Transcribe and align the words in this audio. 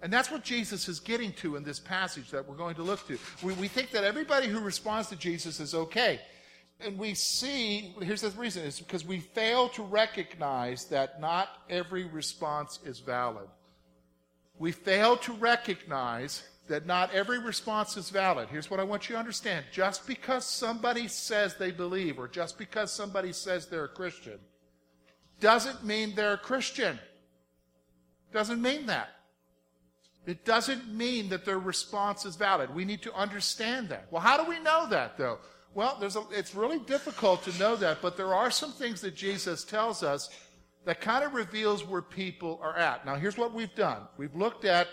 And 0.01 0.13
that's 0.13 0.31
what 0.31 0.45
Jesus 0.45 0.89
is 0.89 1.01
getting 1.01 1.33
to 1.35 1.57
in 1.57 1.65
this 1.65 1.81
passage 1.81 2.31
that 2.31 2.49
we're 2.49 2.57
going 2.57 2.77
to 2.77 2.83
look 2.83 3.07
to. 3.09 3.19
We, 3.43 3.53
we 3.55 3.67
think 3.67 3.91
that 3.91 4.05
everybody 4.05 4.47
who 4.47 4.61
responds 4.61 5.09
to 5.09 5.17
Jesus 5.17 5.59
is 5.59 5.75
okay. 5.75 6.21
And 6.81 6.97
we 6.97 7.15
see, 7.15 7.97
here's 8.01 8.21
the 8.21 8.31
reason, 8.31 8.65
is 8.65 8.79
because 8.79 9.05
we 9.05 9.19
fail 9.19 9.69
to 9.71 9.83
recognize 9.83 10.85
that 10.87 11.21
not 11.21 11.49
every 11.69 12.05
response 12.05 12.79
is 12.85 13.01
valid. 13.01 13.49
We 14.57 14.71
fail 14.71 15.17
to 15.19 15.33
recognize 15.33 16.43
that 16.69 16.87
not 16.87 17.13
every 17.13 17.39
response 17.39 17.97
is 17.97 18.11
valid. 18.11 18.49
Here's 18.49 18.71
what 18.71 18.81
I 18.81 18.85
want 18.85 19.09
you 19.09 19.15
to 19.15 19.19
understand. 19.19 19.65
Just 19.73 20.07
because 20.07 20.45
somebody 20.45 21.09
says 21.09 21.57
they 21.57 21.71
believe, 21.71 22.19
or 22.19 22.29
just 22.29 22.59
because 22.59 22.93
somebody 22.93 23.33
says 23.33 23.67
they're 23.67 23.85
a 23.85 23.89
Christian, 23.89 24.39
doesn't 25.41 25.85
mean 25.85 26.15
they're 26.15 26.35
a 26.35 26.39
Christian. 26.39 26.99
Doesn't 28.33 28.61
mean 28.61 28.87
that. 28.87 29.09
It 30.27 30.45
doesn't 30.45 30.93
mean 30.93 31.31
that 31.31 31.47
their 31.47 31.59
response 31.59 32.27
is 32.27 32.37
valid. 32.37 32.75
We 32.75 32.85
need 32.85 33.03
to 33.03 33.15
understand 33.15 33.89
that. 33.89 34.09
Well, 34.11 34.21
how 34.21 34.43
do 34.43 34.49
we 34.49 34.61
know 34.61 34.87
that, 34.91 35.17
though? 35.17 35.39
Well, 35.75 35.99
a, 36.03 36.37
it's 36.37 36.55
really 36.55 36.81
difficult 36.81 37.45
to 37.45 37.59
know 37.59 37.77
that, 37.77 38.03
but 38.03 38.17
there 38.17 38.35
are 38.35 38.51
some 38.51 38.73
things 38.73 39.01
that 39.01 39.15
Jesus 39.15 39.65
tells 39.65 40.03
us 40.03 40.29
that 40.85 41.01
kind 41.01 41.25
of 41.25 41.35
reveals 41.35 41.85
where 41.85 42.03
people 42.03 42.61
are 42.63 42.77
at. 42.77 43.07
Now, 43.07 43.17
here's 43.17 43.39
what 43.39 43.55
we've 43.55 43.75
done. 43.75 44.03
We've 44.17 44.35
looked 44.35 44.65
at 44.65 44.89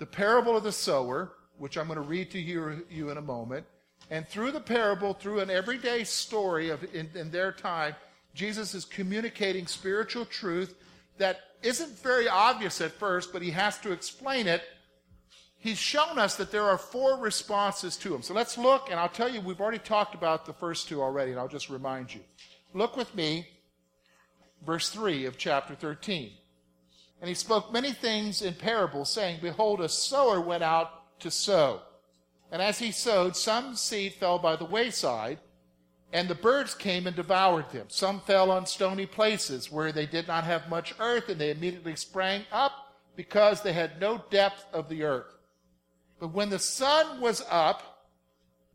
the 0.00 0.06
parable 0.06 0.56
of 0.56 0.64
the 0.64 0.72
sower, 0.72 1.30
which 1.58 1.76
I'm 1.76 1.86
going 1.86 1.96
to 1.96 2.02
read 2.02 2.30
to 2.30 2.40
you, 2.40 3.10
in 3.10 3.18
a 3.18 3.22
moment. 3.22 3.66
And 4.10 4.26
through 4.26 4.50
the 4.50 4.60
parable, 4.60 5.12
through 5.12 5.40
an 5.40 5.50
everyday 5.50 6.04
story 6.04 6.70
of 6.70 6.82
in, 6.94 7.10
in 7.14 7.30
their 7.30 7.52
time, 7.52 7.94
Jesus 8.34 8.74
is 8.74 8.86
communicating 8.86 9.66
spiritual 9.66 10.24
truth 10.24 10.74
that 11.18 11.38
isn't 11.62 11.98
very 11.98 12.28
obvious 12.28 12.80
at 12.80 12.92
first, 12.92 13.30
but 13.30 13.42
he 13.42 13.50
has 13.50 13.78
to 13.80 13.92
explain 13.92 14.46
it. 14.46 14.62
He's 15.58 15.76
shown 15.76 16.18
us 16.18 16.36
that 16.36 16.50
there 16.50 16.64
are 16.64 16.78
four 16.78 17.18
responses 17.18 17.98
to 17.98 18.14
him. 18.14 18.22
So 18.22 18.32
let's 18.32 18.56
look, 18.56 18.90
and 18.90 18.98
I'll 18.98 19.10
tell 19.10 19.28
you, 19.28 19.42
we've 19.42 19.60
already 19.60 19.78
talked 19.78 20.14
about 20.14 20.46
the 20.46 20.54
first 20.54 20.88
two 20.88 21.02
already, 21.02 21.32
and 21.32 21.38
I'll 21.38 21.46
just 21.46 21.68
remind 21.68 22.14
you. 22.14 22.20
Look 22.72 22.96
with 22.96 23.14
me, 23.14 23.46
verse 24.64 24.88
3 24.88 25.26
of 25.26 25.36
chapter 25.36 25.74
13. 25.74 26.32
And 27.20 27.28
he 27.28 27.34
spoke 27.34 27.72
many 27.72 27.92
things 27.92 28.40
in 28.42 28.54
parables, 28.54 29.10
saying, 29.10 29.40
Behold, 29.42 29.80
a 29.80 29.88
sower 29.88 30.40
went 30.40 30.62
out 30.62 31.18
to 31.20 31.30
sow. 31.30 31.82
And 32.50 32.62
as 32.62 32.78
he 32.78 32.90
sowed, 32.90 33.36
some 33.36 33.76
seed 33.76 34.14
fell 34.14 34.38
by 34.38 34.56
the 34.56 34.64
wayside, 34.64 35.38
and 36.12 36.28
the 36.28 36.34
birds 36.34 36.74
came 36.74 37.06
and 37.06 37.14
devoured 37.14 37.70
them. 37.70 37.86
Some 37.88 38.20
fell 38.20 38.50
on 38.50 38.66
stony 38.66 39.06
places 39.06 39.70
where 39.70 39.92
they 39.92 40.06
did 40.06 40.26
not 40.26 40.44
have 40.44 40.68
much 40.68 40.94
earth, 40.98 41.28
and 41.28 41.40
they 41.40 41.50
immediately 41.50 41.94
sprang 41.94 42.44
up 42.50 42.72
because 43.14 43.62
they 43.62 43.72
had 43.72 44.00
no 44.00 44.24
depth 44.30 44.64
of 44.72 44.88
the 44.88 45.04
earth. 45.04 45.36
But 46.18 46.32
when 46.32 46.50
the 46.50 46.58
sun 46.58 47.20
was 47.20 47.42
up, 47.50 48.08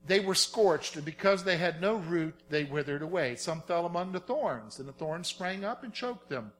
they 0.07 0.19
were 0.19 0.35
scorched, 0.35 0.95
and 0.95 1.03
because 1.03 1.43
they 1.43 1.57
had 1.57 1.81
no 1.81 1.95
root, 1.95 2.35
they 2.49 2.63
withered 2.63 3.01
away. 3.01 3.35
Some 3.35 3.61
fell 3.63 3.85
among 3.85 4.11
the 4.11 4.19
thorns, 4.19 4.79
and 4.79 4.87
the 4.87 4.93
thorns 4.93 5.27
sprang 5.27 5.65
up 5.65 5.83
and 5.83 5.93
choked 5.93 6.29
them. 6.29 6.51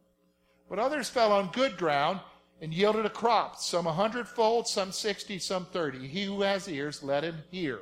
But 0.69 0.79
others 0.79 1.09
fell 1.09 1.31
on 1.31 1.51
good 1.51 1.77
ground 1.77 2.19
and 2.61 2.73
yielded 2.73 3.05
a 3.05 3.09
crop, 3.09 3.57
some 3.57 3.87
a 3.87 3.93
hundredfold, 3.93 4.67
some 4.67 4.91
sixty, 4.91 5.39
some 5.39 5.65
thirty. 5.65 6.07
He 6.07 6.25
who 6.25 6.41
has 6.41 6.67
ears, 6.67 7.03
let 7.03 7.23
him 7.23 7.37
hear. 7.51 7.81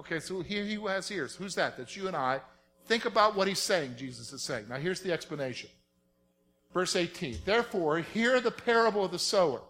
Okay, 0.00 0.20
so 0.20 0.40
he 0.40 0.74
who 0.74 0.86
has 0.88 1.10
ears. 1.10 1.34
Who's 1.34 1.54
that? 1.54 1.76
That's 1.76 1.96
you 1.96 2.06
and 2.06 2.16
I. 2.16 2.40
Think 2.86 3.04
about 3.04 3.36
what 3.36 3.48
he's 3.48 3.58
saying, 3.58 3.94
Jesus 3.96 4.32
is 4.32 4.42
saying. 4.42 4.66
Now 4.68 4.76
here's 4.76 5.00
the 5.00 5.12
explanation. 5.12 5.70
Verse 6.72 6.94
18. 6.94 7.38
Therefore, 7.44 7.98
hear 7.98 8.40
the 8.40 8.50
parable 8.50 9.04
of 9.04 9.10
the 9.10 9.18
sower. 9.18 9.62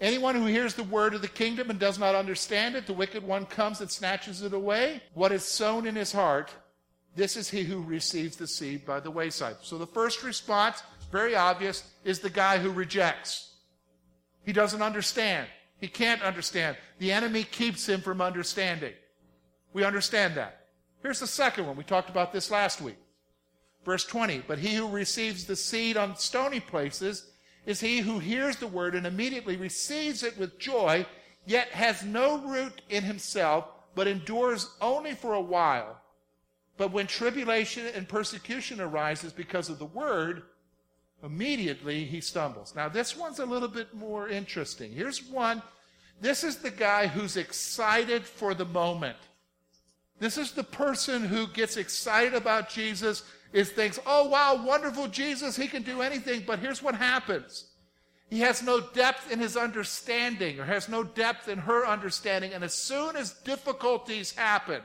Anyone 0.00 0.34
who 0.34 0.44
hears 0.44 0.74
the 0.74 0.84
word 0.84 1.14
of 1.14 1.22
the 1.22 1.28
kingdom 1.28 1.70
and 1.70 1.78
does 1.78 1.98
not 1.98 2.14
understand 2.14 2.74
it, 2.74 2.86
the 2.86 2.92
wicked 2.92 3.22
one 3.22 3.46
comes 3.46 3.80
and 3.80 3.90
snatches 3.90 4.42
it 4.42 4.52
away. 4.52 5.02
What 5.14 5.32
is 5.32 5.42
sown 5.42 5.86
in 5.86 5.94
his 5.94 6.12
heart, 6.12 6.50
this 7.14 7.36
is 7.36 7.48
he 7.48 7.64
who 7.64 7.82
receives 7.82 8.36
the 8.36 8.46
seed 8.46 8.84
by 8.84 9.00
the 9.00 9.10
wayside. 9.10 9.56
So 9.62 9.78
the 9.78 9.86
first 9.86 10.22
response 10.22 10.82
very 11.10 11.34
obvious, 11.34 11.84
is 12.04 12.20
the 12.20 12.30
guy 12.30 12.58
who 12.58 12.70
rejects. 12.70 13.54
He 14.44 14.52
doesn't 14.52 14.82
understand. 14.82 15.48
He 15.80 15.88
can't 15.88 16.22
understand. 16.22 16.76
The 16.98 17.12
enemy 17.12 17.44
keeps 17.44 17.88
him 17.88 18.00
from 18.00 18.20
understanding. 18.20 18.94
We 19.72 19.84
understand 19.84 20.34
that. 20.36 20.66
Here's 21.02 21.20
the 21.20 21.26
second 21.26 21.66
one. 21.66 21.76
We 21.76 21.84
talked 21.84 22.08
about 22.08 22.32
this 22.32 22.50
last 22.50 22.80
week. 22.80 22.96
Verse 23.84 24.04
20. 24.04 24.44
But 24.48 24.58
he 24.58 24.74
who 24.74 24.88
receives 24.88 25.44
the 25.44 25.56
seed 25.56 25.96
on 25.96 26.16
stony 26.16 26.60
places 26.60 27.30
is 27.66 27.80
he 27.80 27.98
who 27.98 28.18
hears 28.18 28.56
the 28.56 28.66
word 28.66 28.94
and 28.94 29.06
immediately 29.06 29.56
receives 29.56 30.22
it 30.22 30.38
with 30.38 30.58
joy, 30.58 31.04
yet 31.44 31.68
has 31.68 32.04
no 32.04 32.38
root 32.38 32.80
in 32.88 33.02
himself, 33.02 33.66
but 33.94 34.06
endures 34.06 34.70
only 34.80 35.14
for 35.14 35.34
a 35.34 35.40
while. 35.40 36.00
But 36.76 36.92
when 36.92 37.06
tribulation 37.06 37.86
and 37.94 38.08
persecution 38.08 38.80
arises 38.80 39.32
because 39.32 39.68
of 39.68 39.78
the 39.78 39.86
word, 39.86 40.42
Immediately 41.22 42.04
he 42.04 42.20
stumbles. 42.20 42.74
Now, 42.76 42.88
this 42.88 43.16
one's 43.16 43.38
a 43.38 43.46
little 43.46 43.68
bit 43.68 43.94
more 43.94 44.28
interesting. 44.28 44.92
Here's 44.92 45.24
one. 45.24 45.62
This 46.20 46.44
is 46.44 46.56
the 46.56 46.70
guy 46.70 47.06
who's 47.06 47.36
excited 47.36 48.24
for 48.24 48.54
the 48.54 48.64
moment. 48.64 49.16
This 50.18 50.38
is 50.38 50.52
the 50.52 50.64
person 50.64 51.24
who 51.24 51.46
gets 51.48 51.76
excited 51.76 52.34
about 52.34 52.70
Jesus, 52.70 53.22
is 53.52 53.70
thinks, 53.70 53.98
oh 54.06 54.28
wow, 54.28 54.62
wonderful 54.64 55.08
Jesus, 55.08 55.56
he 55.56 55.68
can 55.68 55.82
do 55.82 56.02
anything. 56.02 56.44
But 56.46 56.58
here's 56.58 56.82
what 56.82 56.94
happens. 56.94 57.66
He 58.28 58.40
has 58.40 58.62
no 58.62 58.80
depth 58.80 59.30
in 59.30 59.38
his 59.38 59.56
understanding 59.56 60.58
or 60.58 60.64
has 60.64 60.88
no 60.88 61.04
depth 61.04 61.48
in 61.48 61.58
her 61.58 61.86
understanding. 61.86 62.52
And 62.52 62.64
as 62.64 62.74
soon 62.74 63.14
as 63.14 63.32
difficulties 63.32 64.34
happen, 64.34 64.82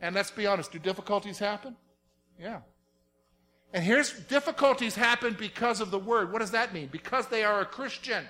and 0.00 0.14
let's 0.14 0.30
be 0.30 0.46
honest, 0.46 0.72
do 0.72 0.78
difficulties 0.78 1.38
happen? 1.38 1.76
Yeah. 2.38 2.60
And 3.74 3.82
here's 3.82 4.12
difficulties 4.12 4.94
happen 4.94 5.34
because 5.36 5.80
of 5.80 5.90
the 5.90 5.98
word. 5.98 6.32
What 6.32 6.38
does 6.38 6.52
that 6.52 6.72
mean? 6.72 6.88
Because 6.92 7.26
they 7.26 7.42
are 7.42 7.60
a 7.60 7.66
Christian. 7.66 8.24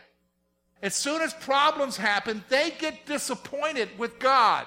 As 0.83 0.97
soon 0.97 1.21
as 1.21 1.35
problems 1.35 1.99
happen, 1.99 2.43
they 2.49 2.73
get 2.79 3.05
disappointed 3.05 3.91
with 3.99 4.19
God. 4.19 4.67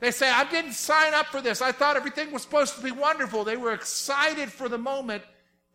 They 0.00 0.10
say, 0.12 0.30
I 0.30 0.50
didn't 0.50 0.72
sign 0.72 1.12
up 1.12 1.26
for 1.26 1.42
this. 1.42 1.60
I 1.60 1.72
thought 1.72 1.96
everything 1.96 2.32
was 2.32 2.40
supposed 2.40 2.74
to 2.76 2.82
be 2.82 2.90
wonderful. 2.90 3.44
They 3.44 3.58
were 3.58 3.74
excited 3.74 4.50
for 4.50 4.70
the 4.70 4.78
moment, 4.78 5.22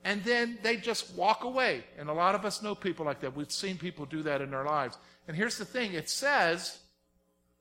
and 0.03 0.23
then 0.23 0.57
they 0.63 0.77
just 0.77 1.13
walk 1.15 1.43
away. 1.43 1.83
And 1.99 2.09
a 2.09 2.13
lot 2.13 2.33
of 2.33 2.45
us 2.45 2.63
know 2.63 2.73
people 2.73 3.05
like 3.05 3.19
that. 3.19 3.35
We've 3.35 3.51
seen 3.51 3.77
people 3.77 4.07
do 4.07 4.23
that 4.23 4.41
in 4.41 4.49
their 4.49 4.65
lives. 4.65 4.97
And 5.27 5.37
here's 5.37 5.59
the 5.59 5.65
thing 5.65 5.93
it 5.93 6.09
says, 6.09 6.79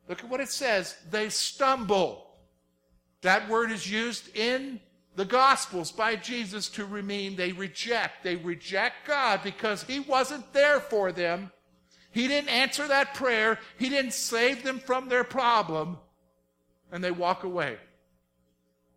look 0.09 0.25
at 0.25 0.31
what 0.31 0.41
it 0.41 0.49
says, 0.49 0.97
they 1.11 1.29
stumble. 1.29 2.31
That 3.21 3.47
word 3.51 3.71
is 3.71 3.91
used 3.91 4.35
in 4.35 4.81
the 5.19 5.25
Gospels 5.25 5.91
by 5.91 6.15
Jesus 6.15 6.69
to 6.69 6.85
remain. 6.87 7.35
they 7.35 7.51
reject. 7.51 8.23
They 8.23 8.37
reject 8.37 9.05
God 9.05 9.41
because 9.43 9.83
He 9.83 9.99
wasn't 9.99 10.53
there 10.53 10.79
for 10.79 11.11
them. 11.11 11.51
He 12.13 12.29
didn't 12.29 12.51
answer 12.51 12.87
that 12.87 13.15
prayer. 13.15 13.59
He 13.79 13.89
didn't 13.89 14.13
save 14.13 14.63
them 14.63 14.79
from 14.79 15.09
their 15.09 15.25
problem. 15.25 15.99
And 16.93 17.03
they 17.03 17.11
walk 17.11 17.43
away. 17.43 17.79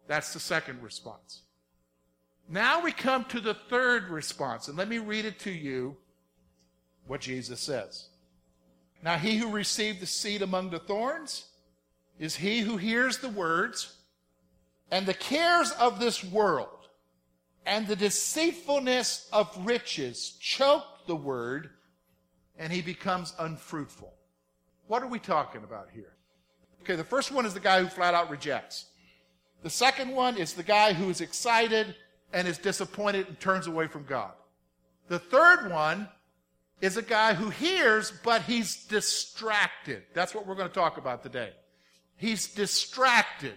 That's 0.08 0.32
the 0.32 0.40
second 0.40 0.84
response. 0.84 1.42
Now 2.48 2.84
we 2.84 2.92
come 2.92 3.26
to 3.26 3.40
the 3.40 3.56
third 3.56 4.10
response. 4.10 4.68
And 4.68 4.78
let 4.78 4.88
me 4.88 5.00
read 5.00 5.26
it 5.26 5.40
to 5.40 5.52
you 5.52 5.98
what 7.08 7.22
Jesus 7.22 7.60
says. 7.62 8.10
Now, 9.02 9.18
he 9.18 9.38
who 9.38 9.50
received 9.50 10.00
the 10.00 10.06
seed 10.06 10.44
among 10.44 10.70
the 10.70 10.78
thorns 10.78 11.48
is 12.20 12.36
he 12.36 12.60
who 12.60 12.78
hears 12.78 13.18
the 13.18 13.30
words 13.30 13.98
and 14.92 15.06
the 15.06 15.14
cares 15.14 15.72
of 15.72 16.00
this 16.00 16.24
world 16.24 16.68
and 17.66 17.88
the 17.88 17.96
deceitfulness 17.96 19.30
of 19.32 19.66
riches 19.66 20.38
choke 20.40 20.86
the 21.08 21.16
word 21.16 21.70
and 22.60 22.72
he 22.72 22.82
becomes 22.82 23.34
unfruitful. 23.40 24.14
What 24.88 25.02
are 25.02 25.08
we 25.08 25.20
talking 25.20 25.64
about 25.64 25.88
here? 25.94 26.14
Okay, 26.82 26.96
the 26.96 27.04
first 27.04 27.32
one 27.32 27.46
is 27.46 27.54
the 27.54 27.60
guy 27.60 27.82
who 27.82 27.88
flat 27.88 28.14
out 28.14 28.30
rejects. 28.30 28.88
The 29.64 29.70
second 29.70 30.12
one 30.12 30.38
is 30.38 30.54
the 30.54 30.64
guy 30.64 30.94
who 30.94 31.10
is 31.10 31.22
excited 31.22 31.96
and 32.34 32.48
is 32.48 32.58
disappointed 32.58 33.28
and 33.28 33.40
turns 33.40 33.68
away 33.68 33.88
from 33.88 34.04
God. 34.06 34.32
The 35.08 35.20
third 35.20 35.70
one 35.72 36.10
is 36.82 36.98
a 36.98 37.02
guy 37.02 37.34
who 37.34 37.50
hears, 37.50 38.12
but 38.24 38.42
he's 38.42 38.86
distracted. 38.86 40.04
That's 40.14 40.34
what 40.34 40.48
we're 40.48 40.56
going 40.56 40.68
to 40.68 40.74
talk 40.74 40.98
about 40.98 41.22
today. 41.22 41.52
He's 42.18 42.48
distracted 42.54 43.54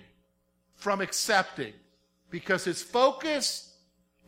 from 0.85 1.01
accepting 1.01 1.73
because 2.29 2.63
his 2.63 2.83
focus 2.83 3.75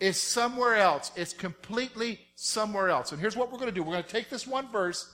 is 0.01 0.19
somewhere 0.19 0.77
else. 0.77 1.13
It's 1.15 1.35
completely 1.35 2.19
somewhere 2.35 2.89
else. 2.89 3.13
And 3.13 3.21
here's 3.21 3.37
what 3.37 3.53
we're 3.53 3.59
going 3.59 3.69
to 3.69 3.75
do 3.75 3.83
we're 3.83 3.93
going 3.93 4.05
to 4.05 4.09
take 4.09 4.31
this 4.31 4.47
one 4.47 4.73
verse 4.73 5.13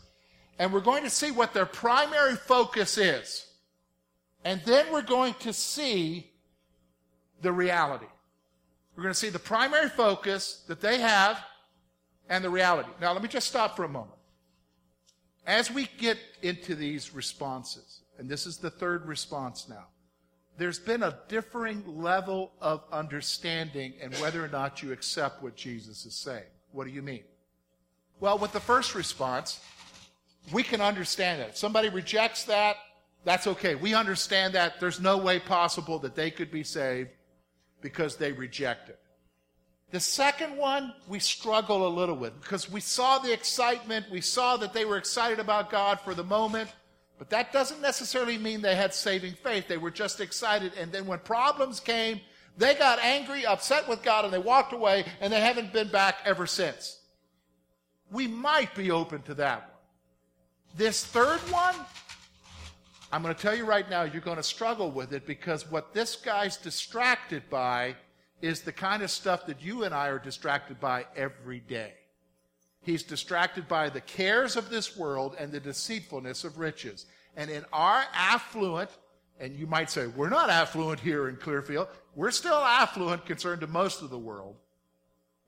and 0.60 0.72
we're 0.72 0.78
going 0.78 1.02
to 1.02 1.10
see 1.10 1.32
what 1.32 1.52
their 1.52 1.66
primary 1.66 2.36
focus 2.36 2.96
is. 2.96 3.44
And 4.44 4.60
then 4.64 4.86
we're 4.92 5.02
going 5.02 5.34
to 5.40 5.52
see 5.52 6.30
the 7.40 7.50
reality. 7.50 8.06
We're 8.94 9.02
going 9.02 9.14
to 9.14 9.18
see 9.18 9.28
the 9.28 9.40
primary 9.40 9.88
focus 9.88 10.62
that 10.68 10.80
they 10.80 11.00
have 11.00 11.42
and 12.28 12.44
the 12.44 12.50
reality. 12.50 12.90
Now, 13.00 13.12
let 13.12 13.22
me 13.22 13.28
just 13.28 13.48
stop 13.48 13.74
for 13.74 13.82
a 13.82 13.88
moment. 13.88 14.20
As 15.44 15.72
we 15.72 15.88
get 15.98 16.18
into 16.40 16.76
these 16.76 17.12
responses, 17.12 18.02
and 18.16 18.28
this 18.28 18.46
is 18.46 18.58
the 18.58 18.70
third 18.70 19.06
response 19.06 19.68
now, 19.68 19.86
there's 20.58 20.78
been 20.78 21.02
a 21.02 21.18
differing 21.28 21.82
level 22.02 22.52
of 22.60 22.84
understanding 22.92 23.94
and 24.02 24.14
whether 24.16 24.44
or 24.44 24.48
not 24.48 24.82
you 24.82 24.92
accept 24.92 25.42
what 25.42 25.56
Jesus 25.56 26.04
is 26.04 26.14
saying. 26.14 26.44
What 26.72 26.86
do 26.86 26.90
you 26.92 27.02
mean? 27.02 27.24
Well, 28.20 28.38
with 28.38 28.52
the 28.52 28.60
first 28.60 28.94
response, 28.94 29.60
we 30.52 30.62
can 30.62 30.80
understand 30.80 31.40
that. 31.40 31.50
If 31.50 31.56
somebody 31.56 31.88
rejects 31.88 32.44
that, 32.44 32.76
that's 33.24 33.46
okay. 33.46 33.74
We 33.74 33.94
understand 33.94 34.54
that 34.54 34.80
there's 34.80 35.00
no 35.00 35.16
way 35.16 35.38
possible 35.38 35.98
that 36.00 36.14
they 36.14 36.30
could 36.30 36.50
be 36.50 36.64
saved 36.64 37.10
because 37.80 38.16
they 38.16 38.32
reject 38.32 38.88
it. 38.88 38.98
The 39.90 40.00
second 40.00 40.56
one, 40.56 40.94
we 41.06 41.18
struggle 41.18 41.86
a 41.86 41.88
little 41.88 42.16
with 42.16 42.40
because 42.40 42.70
we 42.70 42.80
saw 42.80 43.18
the 43.18 43.32
excitement. 43.32 44.06
We 44.10 44.22
saw 44.22 44.56
that 44.56 44.72
they 44.72 44.84
were 44.84 44.96
excited 44.96 45.38
about 45.38 45.70
God 45.70 46.00
for 46.00 46.14
the 46.14 46.24
moment. 46.24 46.70
But 47.22 47.30
that 47.30 47.52
doesn't 47.52 47.80
necessarily 47.80 48.36
mean 48.36 48.62
they 48.62 48.74
had 48.74 48.92
saving 48.92 49.34
faith. 49.34 49.68
They 49.68 49.76
were 49.76 49.92
just 49.92 50.18
excited. 50.18 50.72
And 50.76 50.90
then 50.90 51.06
when 51.06 51.20
problems 51.20 51.78
came, 51.78 52.20
they 52.58 52.74
got 52.74 52.98
angry, 52.98 53.46
upset 53.46 53.88
with 53.88 54.02
God, 54.02 54.24
and 54.24 54.34
they 54.34 54.40
walked 54.40 54.72
away, 54.72 55.04
and 55.20 55.32
they 55.32 55.40
haven't 55.40 55.72
been 55.72 55.86
back 55.86 56.16
ever 56.24 56.48
since. 56.48 56.98
We 58.10 58.26
might 58.26 58.74
be 58.74 58.90
open 58.90 59.22
to 59.22 59.34
that 59.34 59.60
one. 59.60 59.78
This 60.76 61.04
third 61.04 61.38
one, 61.52 61.76
I'm 63.12 63.22
going 63.22 63.32
to 63.32 63.40
tell 63.40 63.54
you 63.54 63.66
right 63.66 63.88
now, 63.88 64.02
you're 64.02 64.20
going 64.20 64.38
to 64.38 64.42
struggle 64.42 64.90
with 64.90 65.12
it 65.12 65.24
because 65.24 65.70
what 65.70 65.94
this 65.94 66.16
guy's 66.16 66.56
distracted 66.56 67.48
by 67.48 67.94
is 68.40 68.62
the 68.62 68.72
kind 68.72 69.00
of 69.04 69.12
stuff 69.12 69.46
that 69.46 69.62
you 69.62 69.84
and 69.84 69.94
I 69.94 70.08
are 70.08 70.18
distracted 70.18 70.80
by 70.80 71.06
every 71.14 71.60
day. 71.60 71.92
He's 72.80 73.04
distracted 73.04 73.68
by 73.68 73.90
the 73.90 74.00
cares 74.00 74.56
of 74.56 74.68
this 74.68 74.96
world 74.96 75.36
and 75.38 75.52
the 75.52 75.60
deceitfulness 75.60 76.42
of 76.42 76.58
riches. 76.58 77.06
And 77.36 77.50
in 77.50 77.64
our 77.72 78.04
affluent, 78.12 78.90
and 79.40 79.54
you 79.56 79.66
might 79.66 79.90
say, 79.90 80.06
we're 80.06 80.28
not 80.28 80.50
affluent 80.50 81.00
here 81.00 81.28
in 81.28 81.36
Clearfield. 81.36 81.88
We're 82.14 82.30
still 82.30 82.54
affluent 82.54 83.26
concerned 83.26 83.62
to 83.62 83.66
most 83.66 84.02
of 84.02 84.10
the 84.10 84.18
world. 84.18 84.56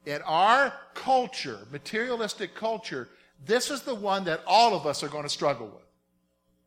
In 0.06 0.20
our 0.22 0.72
culture, 0.94 1.60
materialistic 1.70 2.54
culture, 2.54 3.08
this 3.44 3.70
is 3.70 3.82
the 3.82 3.94
one 3.94 4.24
that 4.24 4.42
all 4.46 4.74
of 4.74 4.86
us 4.86 5.02
are 5.02 5.08
going 5.08 5.22
to 5.22 5.28
struggle 5.28 5.66
with. 5.66 5.84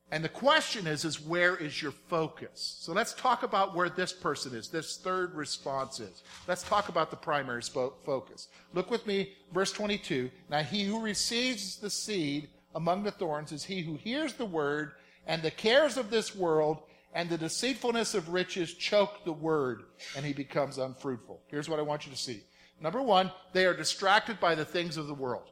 And 0.10 0.24
the 0.24 0.30
question 0.30 0.88
is, 0.88 1.04
is 1.04 1.20
where 1.20 1.58
is 1.58 1.82
your 1.82 1.92
focus? 1.92 2.78
So 2.80 2.94
let's 2.94 3.14
talk 3.14 3.44
about 3.44 3.76
where 3.76 3.90
this 3.90 4.14
person 4.14 4.56
is, 4.56 4.70
this 4.70 4.98
third 4.98 5.36
response 5.36 6.00
is. 6.00 6.24
Let's 6.48 6.64
talk 6.64 6.88
about 6.88 7.12
the 7.12 7.18
primary 7.18 7.62
focus. 7.62 8.48
Look 8.74 8.90
with 8.90 9.06
me, 9.06 9.34
verse 9.54 9.74
22. 9.74 10.32
Now 10.50 10.64
he 10.64 10.86
who 10.86 11.02
receives 11.02 11.76
the 11.78 11.90
seed 11.90 12.48
among 12.74 13.04
the 13.04 13.12
thorns 13.12 13.52
is 13.52 13.66
he 13.66 13.82
who 13.82 13.96
hears 13.96 14.34
the 14.34 14.46
word, 14.46 14.94
and 15.28 15.44
the 15.44 15.52
cares 15.52 15.98
of 15.98 16.10
this 16.10 16.36
world 16.36 16.80
and 17.14 17.30
the 17.30 17.38
deceitfulness 17.38 18.16
of 18.16 18.30
riches 18.30 18.74
choke 18.74 19.24
the 19.26 19.34
word, 19.34 19.84
and 20.16 20.26
he 20.26 20.34
becomes 20.34 20.78
unfruitful. 20.78 21.42
Here's 21.48 21.70
what 21.70 21.80
I 21.80 21.84
want 21.84 22.06
you 22.06 22.12
to 22.12 22.18
see. 22.18 22.42
Number 22.82 23.02
one, 23.02 23.32
they 23.54 23.66
are 23.66 23.76
distracted 23.76 24.40
by 24.40 24.56
the 24.56 24.66
things 24.66 24.98
of 24.98 25.08
the 25.08 25.14
world. 25.14 25.50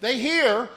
They 0.00 0.18
hear, 0.18 0.68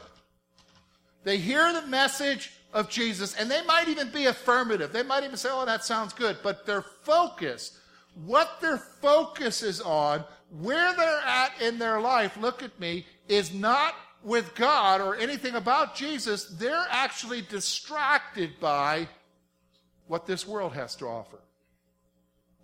they 1.24 1.38
hear 1.38 1.72
the 1.74 1.88
message 1.88 2.52
of 2.74 2.90
Jesus, 2.90 3.34
and 3.36 3.50
they 3.50 3.64
might 3.66 3.88
even 3.88 4.10
be 4.12 4.26
affirmative. 4.26 4.92
They 4.92 5.04
might 5.04 5.24
even 5.24 5.38
say, 5.38 5.50
oh, 5.52 5.66
that 5.66 5.86
sounds 5.86 6.14
good. 6.14 6.38
But 6.44 6.66
their 6.66 6.82
focus, 6.82 7.80
what 8.26 8.60
their 8.62 8.78
focus 8.78 9.64
is 9.64 9.80
on, 9.80 10.24
where 10.60 10.94
they're 10.96 11.22
at 11.26 11.62
in 11.62 11.80
their 11.80 12.02
life, 12.02 12.36
look 12.36 12.62
at 12.62 12.78
me, 12.80 13.06
is 13.30 13.54
not 13.54 13.96
with 14.24 14.56
God 14.56 15.02
or 15.02 15.16
anything 15.16 15.56
about 15.56 15.96
Jesus. 15.96 16.46
They're 16.46 16.88
actually 16.90 17.42
distracted 17.42 18.60
by 18.60 19.08
what 20.08 20.26
this 20.26 20.48
world 20.48 20.74
has 20.74 20.96
to 20.98 21.08
offer. 21.08 21.40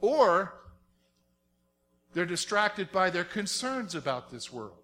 Or 0.02 0.54
they're 2.14 2.26
distracted 2.26 2.92
by 2.92 3.10
their 3.10 3.24
concerns 3.24 3.96
about 3.96 4.32
this 4.32 4.52
world. 4.52 4.78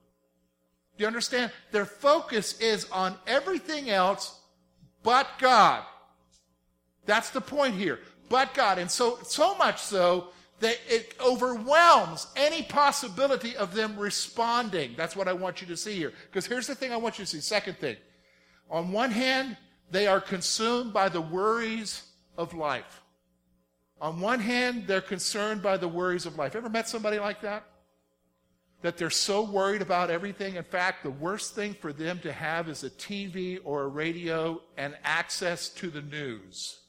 Do 0.97 1.01
you 1.01 1.07
understand? 1.07 1.51
Their 1.71 1.85
focus 1.85 2.59
is 2.59 2.85
on 2.91 3.15
everything 3.27 3.89
else 3.89 4.39
but 5.01 5.27
God. 5.39 5.83
That's 7.05 7.31
the 7.31 7.41
point 7.41 7.75
here. 7.75 7.99
But 8.29 8.53
God. 8.53 8.77
And 8.77 8.89
so, 8.89 9.19
so 9.23 9.55
much 9.55 9.81
so 9.81 10.29
that 10.63 10.77
it 10.87 11.15
overwhelms 11.19 12.27
any 12.35 12.63
possibility 12.63 13.55
of 13.57 13.73
them 13.73 13.97
responding. 13.97 14.93
That's 14.95 15.15
what 15.15 15.27
I 15.27 15.33
want 15.33 15.61
you 15.61 15.67
to 15.67 15.77
see 15.77 15.95
here. 15.95 16.13
Because 16.25 16.45
here's 16.45 16.67
the 16.67 16.75
thing 16.75 16.91
I 16.91 16.97
want 16.97 17.19
you 17.19 17.25
to 17.25 17.31
see. 17.31 17.41
Second 17.41 17.77
thing. 17.77 17.97
On 18.69 18.91
one 18.91 19.11
hand, 19.11 19.57
they 19.91 20.07
are 20.07 20.21
consumed 20.21 20.93
by 20.93 21.09
the 21.09 21.21
worries 21.21 22.03
of 22.37 22.53
life. 22.53 23.01
On 24.01 24.19
one 24.19 24.39
hand, 24.39 24.85
they're 24.87 25.01
concerned 25.01 25.61
by 25.61 25.77
the 25.77 25.87
worries 25.87 26.25
of 26.25 26.37
life. 26.37 26.55
Ever 26.55 26.69
met 26.69 26.87
somebody 26.87 27.19
like 27.19 27.41
that? 27.41 27.65
that 28.83 28.97
they're 28.97 29.09
so 29.09 29.41
worried 29.41 29.81
about 29.81 30.11
everything. 30.11 30.57
In 30.57 30.63
fact, 30.63 31.03
the 31.03 31.09
worst 31.09 31.55
thing 31.55 31.73
for 31.73 31.93
them 31.93 32.19
to 32.19 32.33
have 32.33 32.67
is 32.67 32.83
a 32.83 32.89
TV 32.89 33.59
or 33.63 33.83
a 33.83 33.87
radio 33.87 34.61
and 34.77 34.93
access 35.05 35.69
to 35.69 35.89
the 35.89 36.01
news. 36.01 36.81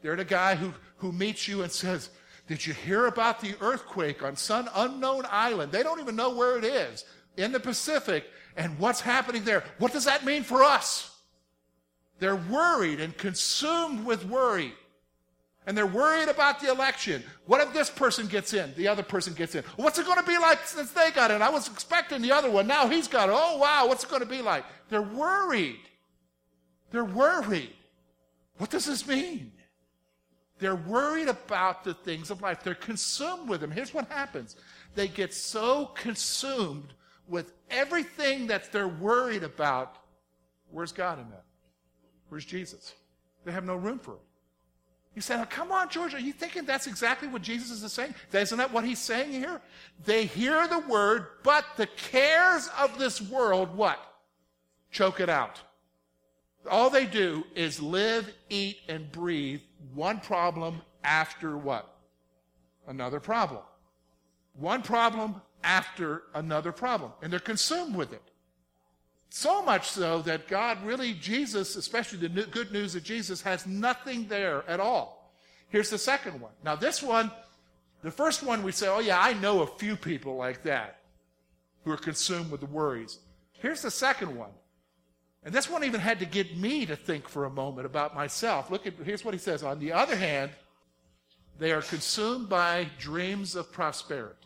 They're 0.00 0.14
the 0.14 0.24
guy 0.24 0.54
who, 0.54 0.72
who 0.98 1.10
meets 1.10 1.48
you 1.48 1.62
and 1.62 1.72
says, 1.72 2.10
Did 2.52 2.66
you 2.66 2.74
hear 2.74 3.06
about 3.06 3.40
the 3.40 3.54
earthquake 3.62 4.22
on 4.22 4.36
some 4.36 4.68
unknown 4.74 5.24
island? 5.30 5.72
They 5.72 5.82
don't 5.82 6.00
even 6.00 6.16
know 6.16 6.36
where 6.36 6.58
it 6.58 6.64
is 6.64 7.06
in 7.38 7.50
the 7.50 7.58
Pacific 7.58 8.26
and 8.58 8.78
what's 8.78 9.00
happening 9.00 9.42
there. 9.42 9.64
What 9.78 9.94
does 9.94 10.04
that 10.04 10.26
mean 10.26 10.42
for 10.42 10.62
us? 10.62 11.18
They're 12.18 12.36
worried 12.36 13.00
and 13.00 13.16
consumed 13.16 14.04
with 14.04 14.26
worry. 14.26 14.74
And 15.66 15.78
they're 15.78 15.86
worried 15.86 16.28
about 16.28 16.60
the 16.60 16.70
election. 16.70 17.24
What 17.46 17.66
if 17.66 17.72
this 17.72 17.88
person 17.88 18.26
gets 18.26 18.52
in? 18.52 18.74
The 18.76 18.86
other 18.86 19.02
person 19.02 19.32
gets 19.32 19.54
in. 19.54 19.64
What's 19.76 19.98
it 19.98 20.04
going 20.04 20.20
to 20.20 20.26
be 20.26 20.36
like 20.36 20.66
since 20.66 20.90
they 20.90 21.10
got 21.10 21.30
in? 21.30 21.40
I 21.40 21.48
was 21.48 21.68
expecting 21.68 22.20
the 22.20 22.32
other 22.32 22.50
one. 22.50 22.66
Now 22.66 22.86
he's 22.86 23.08
got 23.08 23.30
it. 23.30 23.34
Oh, 23.34 23.56
wow. 23.56 23.88
What's 23.88 24.04
it 24.04 24.10
going 24.10 24.20
to 24.20 24.28
be 24.28 24.42
like? 24.42 24.66
They're 24.90 25.00
worried. 25.00 25.80
They're 26.90 27.02
worried. 27.02 27.72
What 28.58 28.68
does 28.68 28.84
this 28.84 29.06
mean? 29.08 29.52
They're 30.62 30.76
worried 30.76 31.26
about 31.26 31.82
the 31.82 31.92
things 31.92 32.30
of 32.30 32.40
life. 32.40 32.62
They're 32.62 32.76
consumed 32.76 33.48
with 33.48 33.60
them. 33.60 33.72
Here's 33.72 33.92
what 33.92 34.08
happens 34.08 34.54
they 34.94 35.08
get 35.08 35.34
so 35.34 35.86
consumed 35.86 36.94
with 37.26 37.52
everything 37.68 38.46
that 38.46 38.70
they're 38.70 38.86
worried 38.86 39.42
about. 39.42 39.96
Where's 40.70 40.92
God 40.92 41.18
in 41.18 41.28
that? 41.30 41.42
Where's 42.28 42.44
Jesus? 42.44 42.94
They 43.44 43.50
have 43.50 43.64
no 43.64 43.74
room 43.74 43.98
for 43.98 44.12
it. 44.12 44.20
You 45.16 45.20
say, 45.20 45.34
oh, 45.40 45.46
come 45.46 45.72
on, 45.72 45.88
George, 45.88 46.14
are 46.14 46.20
you 46.20 46.32
thinking 46.32 46.64
that's 46.64 46.86
exactly 46.86 47.26
what 47.26 47.42
Jesus 47.42 47.82
is 47.82 47.92
saying? 47.92 48.14
Isn't 48.32 48.58
that 48.58 48.72
what 48.72 48.84
he's 48.84 49.00
saying 49.00 49.32
here? 49.32 49.60
They 50.04 50.26
hear 50.26 50.68
the 50.68 50.78
word, 50.78 51.26
but 51.42 51.64
the 51.76 51.88
cares 51.88 52.70
of 52.78 53.00
this 53.00 53.20
world, 53.20 53.76
what? 53.76 53.98
Choke 54.92 55.18
it 55.18 55.28
out. 55.28 55.60
All 56.70 56.90
they 56.90 57.06
do 57.06 57.44
is 57.54 57.80
live, 57.80 58.32
eat, 58.48 58.78
and 58.88 59.10
breathe 59.10 59.60
one 59.94 60.20
problem 60.20 60.80
after 61.02 61.56
what? 61.56 61.96
Another 62.86 63.20
problem. 63.20 63.62
One 64.54 64.82
problem 64.82 65.40
after 65.64 66.22
another 66.34 66.72
problem. 66.72 67.12
And 67.22 67.32
they're 67.32 67.40
consumed 67.40 67.96
with 67.96 68.12
it. 68.12 68.22
So 69.30 69.62
much 69.62 69.88
so 69.88 70.20
that 70.22 70.46
God 70.46 70.84
really, 70.84 71.14
Jesus, 71.14 71.74
especially 71.76 72.28
the 72.28 72.42
good 72.44 72.70
news 72.70 72.94
of 72.94 73.02
Jesus, 73.02 73.40
has 73.42 73.66
nothing 73.66 74.26
there 74.28 74.62
at 74.68 74.78
all. 74.78 75.32
Here's 75.68 75.88
the 75.88 75.98
second 75.98 76.40
one. 76.40 76.52
Now, 76.62 76.76
this 76.76 77.02
one, 77.02 77.30
the 78.02 78.10
first 78.10 78.42
one 78.42 78.62
we 78.62 78.72
say, 78.72 78.88
oh, 78.88 78.98
yeah, 78.98 79.18
I 79.18 79.32
know 79.32 79.62
a 79.62 79.66
few 79.66 79.96
people 79.96 80.36
like 80.36 80.62
that 80.64 80.98
who 81.84 81.92
are 81.92 81.96
consumed 81.96 82.50
with 82.50 82.60
the 82.60 82.66
worries. 82.66 83.20
Here's 83.52 83.80
the 83.80 83.90
second 83.90 84.36
one. 84.36 84.50
And 85.44 85.52
this 85.52 85.68
one 85.68 85.82
even 85.84 86.00
had 86.00 86.20
to 86.20 86.26
get 86.26 86.56
me 86.56 86.86
to 86.86 86.94
think 86.94 87.28
for 87.28 87.44
a 87.44 87.50
moment 87.50 87.86
about 87.86 88.14
myself. 88.14 88.70
Look 88.70 88.86
at, 88.86 88.94
here's 89.04 89.24
what 89.24 89.34
he 89.34 89.38
says. 89.38 89.62
On 89.62 89.78
the 89.80 89.92
other 89.92 90.16
hand, 90.16 90.52
they 91.58 91.72
are 91.72 91.82
consumed 91.82 92.48
by 92.48 92.86
dreams 92.98 93.56
of 93.56 93.72
prosperity. 93.72 94.36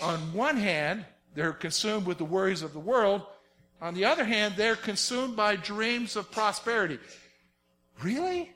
On 0.00 0.32
one 0.32 0.56
hand, 0.56 1.04
they're 1.34 1.52
consumed 1.52 2.06
with 2.06 2.18
the 2.18 2.24
worries 2.24 2.62
of 2.62 2.72
the 2.72 2.80
world. 2.80 3.22
On 3.80 3.94
the 3.94 4.04
other 4.04 4.24
hand, 4.24 4.54
they're 4.56 4.76
consumed 4.76 5.36
by 5.36 5.56
dreams 5.56 6.16
of 6.16 6.30
prosperity. 6.30 6.98
Really? 8.02 8.52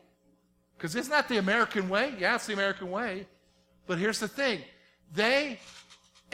Because 0.77 0.95
isn't 0.95 1.11
that 1.11 1.29
the 1.29 1.39
American 1.39 1.89
way? 1.89 2.15
Yeah, 2.19 2.37
it's 2.37 2.47
the 2.47 2.53
American 2.53 2.91
way. 2.91 3.27
But 3.87 3.99
here's 3.99 4.21
the 4.21 4.29
thing 4.29 4.61
they 5.13 5.59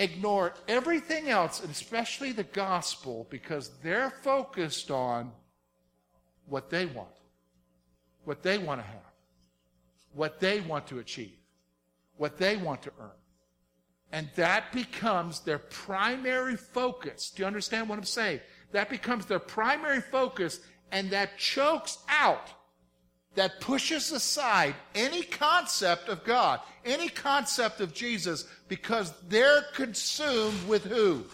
ignore 0.00 0.54
everything 0.66 1.28
else, 1.28 1.61
and 1.61 1.71
especially 1.71 2.33
the 2.33 2.42
gospel, 2.42 3.26
because 3.30 3.71
they're 3.83 4.11
focused 4.11 4.90
on 4.90 5.30
what 6.47 6.71
they 6.71 6.87
want, 6.87 7.09
what 8.25 8.42
they 8.42 8.59
want 8.59 8.80
to 8.80 8.87
have, 8.87 9.12
what 10.12 10.40
they 10.40 10.61
want 10.61 10.87
to 10.88 10.99
achieve, 10.99 11.38
what 12.16 12.38
they 12.38 12.57
want 12.57 12.83
to 12.83 12.92
earn. 12.99 13.11
And 14.12 14.28
that 14.35 14.73
becomes 14.73 15.40
their 15.40 15.59
primary 15.59 16.57
focus. 16.57 17.30
Do 17.30 17.42
you 17.42 17.47
understand 17.47 17.88
what 17.88 17.99
I'm 17.99 18.04
saying? 18.04 18.40
That 18.73 18.90
becomes 18.90 19.26
their 19.26 19.38
primary 19.38 20.00
focus, 20.00 20.61
and 20.90 21.11
that 21.11 21.38
chokes 21.38 21.99
out, 22.09 22.50
that 23.34 23.60
pushes 23.60 24.10
aside 24.10 24.75
any 24.94 25.22
concept 25.22 26.08
of 26.08 26.25
God, 26.25 26.60
any 26.84 27.08
concept 27.08 27.80
of 27.80 27.94
Jesus, 27.94 28.46
because 28.68 29.12
they're 29.28 29.62
consumed 29.75 30.68
with 30.68 30.84
who? 30.84 31.25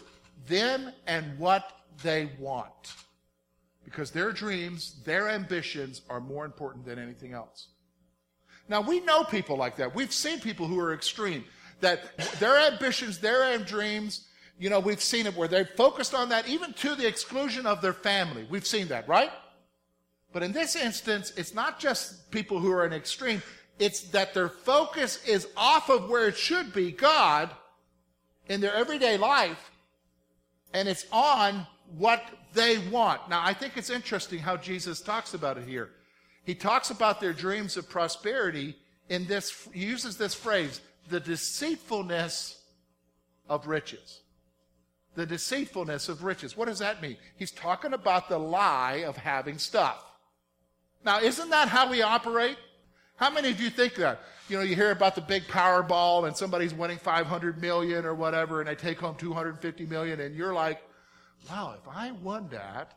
Them 0.47 0.93
and 1.07 1.39
what 1.39 1.73
they 2.03 2.31
want. 2.39 2.95
Because 3.85 4.11
their 4.11 4.33
dreams, 4.33 4.97
their 5.05 5.29
ambitions 5.29 6.03
are 6.11 6.21
more 6.21 6.45
important 6.45 6.85
than 6.85 6.99
anything 6.99 7.33
else. 7.33 7.69
Now, 8.69 8.81
we 8.81 9.01
know 9.01 9.25
people 9.25 9.57
like 9.57 9.77
that. 9.77 9.95
We've 9.95 10.13
seen 10.13 10.41
people 10.41 10.67
who 10.67 10.79
are 10.81 10.93
extreme, 10.93 11.45
that 11.81 12.17
their 12.39 12.59
ambitions, 12.73 13.21
their 13.21 13.57
dreams, 13.59 14.27
you 14.59 14.71
know, 14.71 14.81
we've 14.81 15.03
seen 15.03 15.27
it 15.27 15.37
where 15.37 15.49
they've 15.49 15.69
focused 15.69 16.15
on 16.15 16.31
that 16.31 16.49
even 16.49 16.73
to 16.75 16.95
the 16.95 17.07
exclusion 17.07 17.67
of 17.67 17.81
their 17.81 17.93
family. 17.93 18.47
We've 18.49 18.67
seen 18.67 18.89
that, 18.89 19.09
right? 19.09 19.31
But 20.33 20.43
in 20.43 20.53
this 20.53 20.77
instance, 20.77 21.33
it's 21.37 21.55
not 21.55 21.79
just 21.79 22.31
people 22.31 22.59
who 22.59 22.71
are 22.73 22.85
in 22.87 22.93
extreme, 22.93 23.43
it's 23.79 24.01
that 24.11 24.35
their 24.35 24.49
focus 24.49 25.25
is 25.27 25.49
off 25.57 25.89
of 25.89 26.09
where 26.09 26.29
it 26.29 26.37
should 26.37 26.73
be, 26.73 26.93
God, 26.93 27.51
in 28.49 28.61
their 28.61 28.75
everyday 28.75 29.17
life, 29.17 29.71
and 30.73 30.89
it's 30.89 31.07
on 31.13 31.67
what 31.97 32.23
they 32.53 32.79
want. 32.79 33.29
Now, 33.29 33.43
I 33.45 33.55
think 33.55 33.77
it's 33.77 33.91
interesting 33.91 34.39
how 34.39 34.57
Jesus 34.57 35.01
talks 35.01 35.35
about 35.35 35.59
it 35.59 35.69
here. 35.69 35.91
He 36.45 36.55
talks 36.55 36.91
about 36.91 37.21
their 37.21 37.33
dreams 37.33 37.77
of 37.77 37.89
prosperity 37.89 38.77
in 39.09 39.27
this, 39.27 39.69
he 39.73 39.85
uses 39.85 40.17
this 40.17 40.35
phrase, 40.35 40.81
the 41.09 41.21
deceitfulness 41.21 42.61
of 43.49 43.67
riches 43.67 44.21
the 45.17 45.27
deceitfulness 45.27 46.09
of 46.09 46.23
riches. 46.23 46.57
What 46.57 46.69
does 46.69 46.79
that 46.79 47.03
mean? 47.03 47.17
He's 47.37 47.51
talking 47.51 47.95
about 47.95 48.29
the 48.29 48.39
lie 48.39 49.05
of 49.07 49.17
having 49.17 49.59
stuff. 49.59 50.05
Now, 51.07 51.21
isn't 51.21 51.51
that 51.51 51.69
how 51.69 51.89
we 51.89 52.03
operate? 52.03 52.59
How 53.15 53.31
many 53.31 53.49
of 53.51 53.61
you 53.61 53.71
think 53.71 53.95
that? 53.95 54.21
You 54.49 54.57
know, 54.57 54.65
you 54.65 54.75
hear 54.75 54.91
about 54.91 55.15
the 55.15 55.21
big 55.21 55.45
Powerball 55.45 56.27
and 56.27 56.37
somebody's 56.37 56.75
winning 56.75 56.99
500 56.99 57.63
million 57.63 58.05
or 58.05 58.15
whatever 58.15 58.61
and 58.61 58.69
they 58.69 58.75
take 58.75 58.99
home 58.99 59.15
250 59.15 59.87
million 59.87 60.21
and 60.21 60.35
you're 60.35 60.53
like, 60.53 60.83
wow, 61.49 61.77
if 61.81 61.89
I 61.89 62.11
won 62.11 62.49
that, 62.49 62.95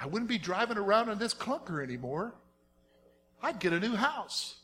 I 0.00 0.06
wouldn't 0.06 0.30
be 0.30 0.38
driving 0.38 0.78
around 0.78 1.10
in 1.10 1.18
this 1.18 1.34
clunker 1.34 1.82
anymore. 1.82 2.34
I'd 3.42 3.60
get 3.60 3.74
a 3.74 3.80
new 3.80 3.94
house. 3.94 4.56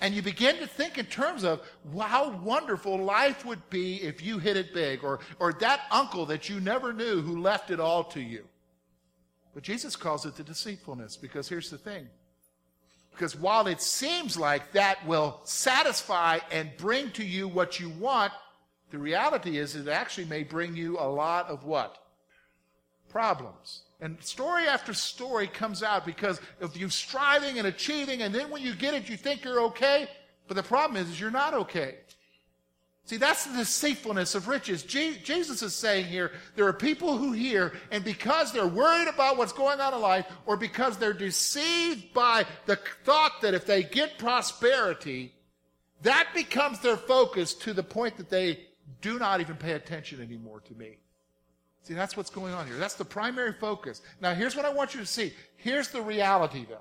And 0.00 0.14
you 0.14 0.22
begin 0.22 0.58
to 0.58 0.66
think 0.68 0.98
in 0.98 1.06
terms 1.06 1.44
of 1.44 1.62
how 1.98 2.30
wonderful 2.30 2.96
life 2.96 3.44
would 3.44 3.68
be 3.70 3.96
if 4.02 4.22
you 4.22 4.38
hit 4.38 4.56
it 4.56 4.72
big, 4.72 5.02
or, 5.02 5.20
or 5.38 5.52
that 5.54 5.82
uncle 5.90 6.26
that 6.26 6.48
you 6.48 6.60
never 6.60 6.92
knew 6.92 7.22
who 7.22 7.40
left 7.40 7.70
it 7.70 7.80
all 7.80 8.04
to 8.04 8.20
you. 8.20 8.44
But 9.54 9.62
Jesus 9.62 9.94
calls 9.94 10.26
it 10.26 10.36
the 10.36 10.42
deceitfulness, 10.42 11.16
because 11.16 11.48
here's 11.48 11.70
the 11.70 11.78
thing. 11.78 12.08
Because 13.12 13.36
while 13.36 13.68
it 13.68 13.80
seems 13.80 14.36
like 14.36 14.72
that 14.72 15.06
will 15.06 15.40
satisfy 15.44 16.40
and 16.50 16.76
bring 16.76 17.12
to 17.12 17.24
you 17.24 17.46
what 17.46 17.78
you 17.78 17.88
want, 17.90 18.32
the 18.90 18.98
reality 18.98 19.58
is 19.58 19.76
it 19.76 19.86
actually 19.86 20.24
may 20.24 20.42
bring 20.42 20.74
you 20.74 20.98
a 20.98 21.08
lot 21.08 21.48
of 21.48 21.64
what? 21.64 21.98
Problems. 23.08 23.82
And 24.00 24.20
story 24.20 24.66
after 24.66 24.92
story 24.92 25.46
comes 25.46 25.84
out 25.84 26.04
because 26.04 26.40
of 26.60 26.76
you 26.76 26.88
striving 26.88 27.58
and 27.58 27.68
achieving, 27.68 28.22
and 28.22 28.34
then 28.34 28.50
when 28.50 28.62
you 28.62 28.74
get 28.74 28.94
it, 28.94 29.08
you 29.08 29.16
think 29.16 29.44
you're 29.44 29.60
okay. 29.60 30.08
But 30.48 30.56
the 30.56 30.62
problem 30.64 31.00
is, 31.00 31.08
is 31.08 31.20
you're 31.20 31.30
not 31.30 31.54
okay. 31.54 31.98
See, 33.06 33.18
that's 33.18 33.44
the 33.44 33.58
deceitfulness 33.58 34.34
of 34.34 34.48
riches. 34.48 34.82
Je- 34.82 35.18
Jesus 35.18 35.62
is 35.62 35.74
saying 35.74 36.06
here 36.06 36.32
there 36.56 36.66
are 36.66 36.72
people 36.72 37.18
who 37.18 37.32
hear, 37.32 37.74
and 37.90 38.02
because 38.02 38.50
they're 38.50 38.66
worried 38.66 39.08
about 39.08 39.36
what's 39.36 39.52
going 39.52 39.78
on 39.78 39.92
in 39.92 40.00
life, 40.00 40.26
or 40.46 40.56
because 40.56 40.96
they're 40.96 41.12
deceived 41.12 42.14
by 42.14 42.46
the 42.64 42.76
thought 43.04 43.42
that 43.42 43.52
if 43.52 43.66
they 43.66 43.82
get 43.82 44.16
prosperity, 44.16 45.34
that 46.00 46.28
becomes 46.34 46.80
their 46.80 46.96
focus 46.96 47.52
to 47.54 47.74
the 47.74 47.82
point 47.82 48.16
that 48.16 48.30
they 48.30 48.60
do 49.02 49.18
not 49.18 49.40
even 49.42 49.56
pay 49.56 49.72
attention 49.72 50.22
anymore 50.22 50.60
to 50.60 50.74
me. 50.74 50.96
See, 51.82 51.92
that's 51.92 52.16
what's 52.16 52.30
going 52.30 52.54
on 52.54 52.66
here. 52.66 52.76
That's 52.76 52.94
the 52.94 53.04
primary 53.04 53.52
focus. 53.52 54.00
Now, 54.18 54.32
here's 54.32 54.56
what 54.56 54.64
I 54.64 54.72
want 54.72 54.94
you 54.94 55.00
to 55.00 55.06
see. 55.06 55.34
Here's 55.56 55.88
the 55.88 56.00
reality, 56.00 56.64
though. 56.66 56.78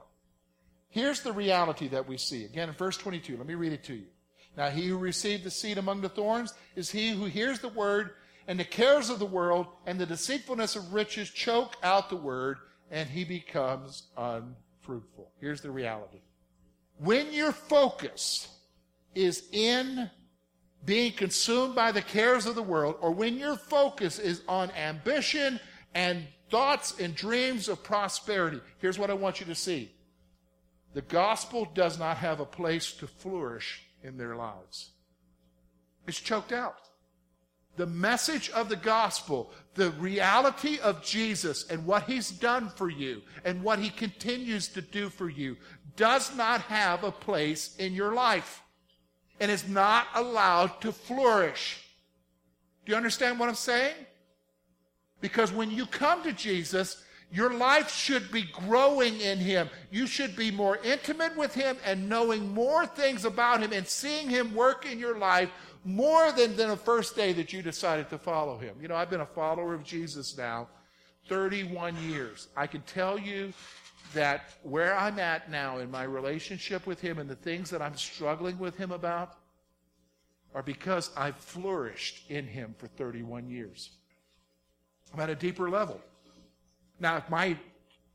Here's 0.87 1.19
the 1.19 1.33
reality 1.33 1.89
that 1.89 2.07
we 2.07 2.17
see. 2.17 2.45
Again, 2.45 2.69
in 2.69 2.75
verse 2.75 2.95
22, 2.95 3.35
let 3.35 3.45
me 3.45 3.55
read 3.55 3.73
it 3.73 3.83
to 3.85 3.95
you. 3.95 4.05
Now, 4.55 4.69
he 4.69 4.87
who 4.87 4.97
received 4.97 5.43
the 5.43 5.51
seed 5.51 5.77
among 5.77 6.01
the 6.01 6.09
thorns 6.09 6.53
is 6.75 6.91
he 6.91 7.09
who 7.09 7.25
hears 7.25 7.59
the 7.59 7.69
word, 7.69 8.11
and 8.47 8.59
the 8.59 8.65
cares 8.65 9.09
of 9.09 9.19
the 9.19 9.25
world 9.25 9.67
and 9.85 9.99
the 9.99 10.05
deceitfulness 10.05 10.75
of 10.75 10.93
riches 10.93 11.29
choke 11.29 11.75
out 11.81 12.09
the 12.09 12.15
word, 12.15 12.57
and 12.91 13.09
he 13.09 13.23
becomes 13.23 14.03
unfruitful. 14.17 15.31
Here's 15.39 15.61
the 15.61 15.71
reality. 15.71 16.19
When 16.97 17.33
your 17.33 17.51
focus 17.51 18.47
is 19.15 19.47
in 19.51 20.09
being 20.85 21.13
consumed 21.13 21.75
by 21.75 21.91
the 21.91 22.01
cares 22.01 22.45
of 22.45 22.55
the 22.55 22.63
world, 22.63 22.95
or 23.01 23.11
when 23.11 23.37
your 23.37 23.55
focus 23.55 24.19
is 24.19 24.41
on 24.47 24.69
ambition 24.71 25.59
and 25.95 26.27
thoughts 26.51 26.99
and 26.99 27.15
dreams 27.15 27.69
of 27.69 27.81
prosperity, 27.83 28.59
here's 28.79 28.99
what 28.99 29.09
I 29.09 29.13
want 29.13 29.39
you 29.39 29.45
to 29.47 29.55
see. 29.55 29.91
The 30.93 31.01
gospel 31.01 31.67
does 31.73 31.97
not 31.97 32.17
have 32.17 32.39
a 32.39 32.45
place 32.45 32.91
to 32.93 33.07
flourish 33.07 33.81
in 34.03 34.17
their 34.17 34.35
lives. 34.35 34.91
It's 36.07 36.19
choked 36.19 36.51
out. 36.51 36.75
The 37.75 37.87
message 37.87 38.51
of 38.51 38.69
the 38.69 38.75
gospel, 38.75 39.51
the 39.73 39.91
reality 39.91 40.77
of 40.79 41.03
Jesus 41.03 41.65
and 41.69 41.85
what 41.87 42.03
he's 42.03 42.29
done 42.29 42.69
for 42.69 42.89
you 42.89 43.23
and 43.45 43.63
what 43.63 43.79
he 43.79 43.89
continues 43.89 44.67
to 44.69 44.81
do 44.81 45.09
for 45.09 45.27
you 45.27 45.57
does 45.95 46.35
not 46.35 46.61
have 46.61 47.03
a 47.03 47.11
place 47.11 47.75
in 47.77 47.93
your 47.93 48.13
life 48.13 48.61
and 49.39 49.49
is 49.49 49.67
not 49.67 50.07
allowed 50.13 50.81
to 50.81 50.91
flourish. 50.91 51.83
Do 52.85 52.91
you 52.91 52.95
understand 52.95 53.39
what 53.39 53.49
I'm 53.49 53.55
saying? 53.55 53.95
Because 55.21 55.51
when 55.51 55.71
you 55.71 55.85
come 55.85 56.21
to 56.23 56.33
Jesus, 56.33 57.03
Your 57.33 57.51
life 57.51 57.91
should 57.91 58.31
be 58.31 58.43
growing 58.43 59.19
in 59.19 59.39
Him. 59.39 59.67
You 59.89 60.05
should 60.05 60.35
be 60.35 60.51
more 60.51 60.77
intimate 60.83 61.35
with 61.35 61.55
Him 61.55 61.77
and 61.83 62.07
knowing 62.07 62.53
more 62.53 62.85
things 62.85 63.25
about 63.25 63.59
Him 63.59 63.73
and 63.73 63.87
seeing 63.87 64.29
Him 64.29 64.53
work 64.53 64.85
in 64.85 64.99
your 64.99 65.17
life 65.17 65.49
more 65.83 66.31
than, 66.31 66.55
than 66.55 66.69
the 66.69 66.77
first 66.77 67.15
day 67.15 67.33
that 67.33 67.51
you 67.51 67.63
decided 67.63 68.07
to 68.11 68.19
follow 68.19 68.59
Him. 68.59 68.75
You 68.79 68.87
know, 68.87 68.95
I've 68.95 69.09
been 69.09 69.21
a 69.21 69.25
follower 69.25 69.73
of 69.73 69.83
Jesus 69.83 70.37
now 70.37 70.67
31 71.27 71.95
years. 72.07 72.49
I 72.55 72.67
can 72.67 72.81
tell 72.81 73.17
you 73.17 73.51
that 74.13 74.53
where 74.61 74.95
I'm 74.95 75.17
at 75.17 75.49
now 75.49 75.79
in 75.79 75.89
my 75.89 76.03
relationship 76.03 76.85
with 76.85 77.01
Him 77.01 77.17
and 77.17 77.27
the 77.27 77.35
things 77.35 77.71
that 77.71 77.81
I'm 77.81 77.97
struggling 77.97 78.59
with 78.59 78.77
Him 78.77 78.91
about 78.91 79.37
are 80.53 80.61
because 80.61 81.09
I've 81.17 81.37
flourished 81.37 82.29
in 82.29 82.45
Him 82.45 82.75
for 82.77 82.85
31 82.85 83.49
years. 83.49 83.89
I'm 85.11 85.19
at 85.19 85.31
a 85.31 85.35
deeper 85.35 85.67
level. 85.67 85.99
Now, 87.03 87.17
if 87.17 87.29
my 87.29 87.57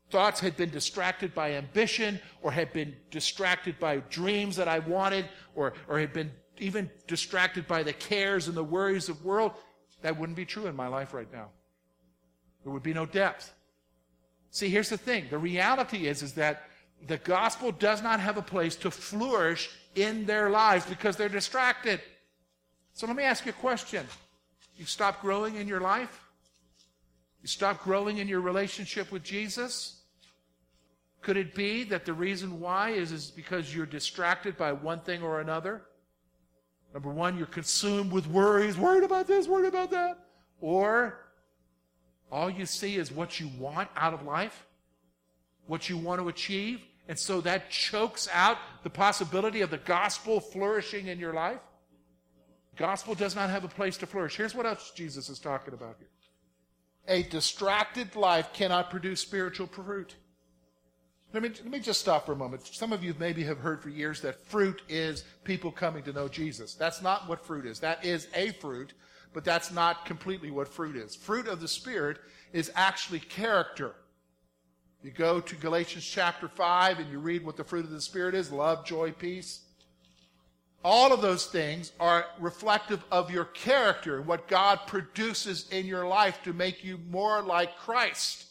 thoughts 0.09 0.39
had 0.39 0.57
been 0.57 0.71
distracted 0.71 1.35
by 1.35 1.53
ambition 1.53 2.19
or 2.41 2.51
had 2.51 2.73
been 2.73 2.95
distracted 3.11 3.79
by 3.79 3.97
dreams 4.09 4.55
that 4.55 4.67
I 4.67 4.79
wanted 4.79 5.25
or, 5.53 5.73
or 5.87 5.99
had 5.99 6.11
been 6.11 6.31
even 6.57 6.89
distracted 7.05 7.67
by 7.67 7.83
the 7.83 7.93
cares 7.93 8.47
and 8.47 8.57
the 8.57 8.63
worries 8.63 9.07
of 9.07 9.21
the 9.21 9.27
world, 9.27 9.51
that 10.01 10.17
wouldn't 10.17 10.35
be 10.35 10.43
true 10.43 10.65
in 10.65 10.75
my 10.75 10.87
life 10.87 11.13
right 11.13 11.31
now. 11.31 11.49
There 12.63 12.73
would 12.73 12.81
be 12.81 12.93
no 12.93 13.05
depth. 13.05 13.53
See, 14.49 14.69
here's 14.69 14.89
the 14.89 14.97
thing. 14.97 15.27
The 15.29 15.37
reality 15.37 16.07
is, 16.07 16.23
is 16.23 16.33
that 16.33 16.63
the 17.05 17.17
gospel 17.17 17.71
does 17.71 18.01
not 18.01 18.19
have 18.19 18.37
a 18.37 18.41
place 18.41 18.75
to 18.77 18.89
flourish 18.89 19.69
in 19.93 20.25
their 20.25 20.49
lives 20.49 20.87
because 20.87 21.15
they're 21.15 21.29
distracted. 21.29 22.01
So 22.93 23.05
let 23.05 23.15
me 23.15 23.23
ask 23.23 23.45
you 23.45 23.51
a 23.51 23.53
question. 23.53 24.07
You 24.75 24.85
stop 24.85 25.21
growing 25.21 25.57
in 25.57 25.67
your 25.67 25.79
life? 25.79 26.28
You 27.41 27.47
stop 27.47 27.83
growing 27.83 28.17
in 28.17 28.27
your 28.27 28.41
relationship 28.41 29.11
with 29.11 29.23
Jesus? 29.23 30.01
Could 31.21 31.37
it 31.37 31.53
be 31.53 31.83
that 31.85 32.05
the 32.05 32.13
reason 32.13 32.59
why 32.59 32.91
is, 32.91 33.11
is 33.11 33.31
because 33.31 33.73
you're 33.73 33.85
distracted 33.85 34.57
by 34.57 34.71
one 34.71 35.01
thing 35.01 35.21
or 35.21 35.41
another? 35.41 35.83
Number 36.93 37.09
one, 37.09 37.37
you're 37.37 37.47
consumed 37.47 38.11
with 38.11 38.27
worries, 38.27 38.77
worried 38.77 39.03
about 39.03 39.27
this, 39.27 39.47
worried 39.47 39.67
about 39.67 39.91
that. 39.91 40.17
Or 40.59 41.25
all 42.31 42.49
you 42.49 42.65
see 42.65 42.95
is 42.95 43.11
what 43.11 43.39
you 43.39 43.49
want 43.59 43.89
out 43.95 44.13
of 44.13 44.23
life, 44.23 44.65
what 45.67 45.89
you 45.89 45.97
want 45.97 46.21
to 46.21 46.29
achieve, 46.29 46.81
and 47.07 47.17
so 47.17 47.41
that 47.41 47.69
chokes 47.69 48.27
out 48.31 48.57
the 48.83 48.89
possibility 48.89 49.61
of 49.61 49.71
the 49.71 49.77
gospel 49.77 50.39
flourishing 50.39 51.07
in 51.07 51.19
your 51.19 51.33
life. 51.33 51.59
Gospel 52.75 53.13
does 53.13 53.35
not 53.35 53.49
have 53.49 53.63
a 53.63 53.67
place 53.67 53.97
to 53.97 54.05
flourish. 54.05 54.37
Here's 54.37 54.55
what 54.55 54.65
else 54.65 54.91
Jesus 54.95 55.27
is 55.27 55.39
talking 55.39 55.73
about 55.73 55.95
here. 55.99 56.07
A 57.09 57.23
distracted 57.23 58.15
life 58.15 58.53
cannot 58.53 58.89
produce 58.89 59.19
spiritual 59.19 59.67
fruit. 59.67 60.15
Let 61.33 61.43
me, 61.43 61.49
let 61.49 61.69
me 61.69 61.79
just 61.79 62.01
stop 62.01 62.25
for 62.25 62.31
a 62.31 62.35
moment. 62.35 62.65
Some 62.65 62.93
of 62.93 63.03
you 63.03 63.15
maybe 63.19 63.43
have 63.43 63.59
heard 63.59 63.83
for 63.83 63.89
years 63.89 64.21
that 64.21 64.45
fruit 64.45 64.81
is 64.87 65.23
people 65.43 65.71
coming 65.71 66.03
to 66.03 66.13
know 66.13 66.27
Jesus. 66.27 66.73
That's 66.73 67.01
not 67.01 67.27
what 67.27 67.45
fruit 67.45 67.65
is. 67.65 67.79
That 67.79 68.03
is 68.05 68.27
a 68.33 68.51
fruit, 68.53 68.93
but 69.33 69.43
that's 69.43 69.71
not 69.71 70.05
completely 70.05 70.49
what 70.49 70.67
fruit 70.67 70.95
is. 70.95 71.15
Fruit 71.15 71.47
of 71.47 71.61
the 71.61 71.67
Spirit 71.67 72.17
is 72.53 72.71
actually 72.75 73.19
character. 73.19 73.95
You 75.03 75.11
go 75.11 75.39
to 75.39 75.55
Galatians 75.55 76.05
chapter 76.05 76.47
5 76.47 76.99
and 76.99 77.11
you 77.11 77.19
read 77.19 77.45
what 77.45 77.57
the 77.57 77.63
fruit 77.63 77.85
of 77.85 77.91
the 77.91 78.01
Spirit 78.01 78.35
is 78.35 78.51
love, 78.51 78.85
joy, 78.85 79.11
peace. 79.11 79.61
All 80.83 81.11
of 81.11 81.21
those 81.21 81.45
things 81.45 81.91
are 81.99 82.25
reflective 82.39 83.03
of 83.11 83.31
your 83.31 83.45
character, 83.45 84.21
what 84.21 84.47
God 84.47 84.79
produces 84.87 85.67
in 85.69 85.85
your 85.85 86.07
life 86.07 86.41
to 86.43 86.53
make 86.53 86.83
you 86.83 86.99
more 87.09 87.41
like 87.41 87.77
Christ. 87.77 88.45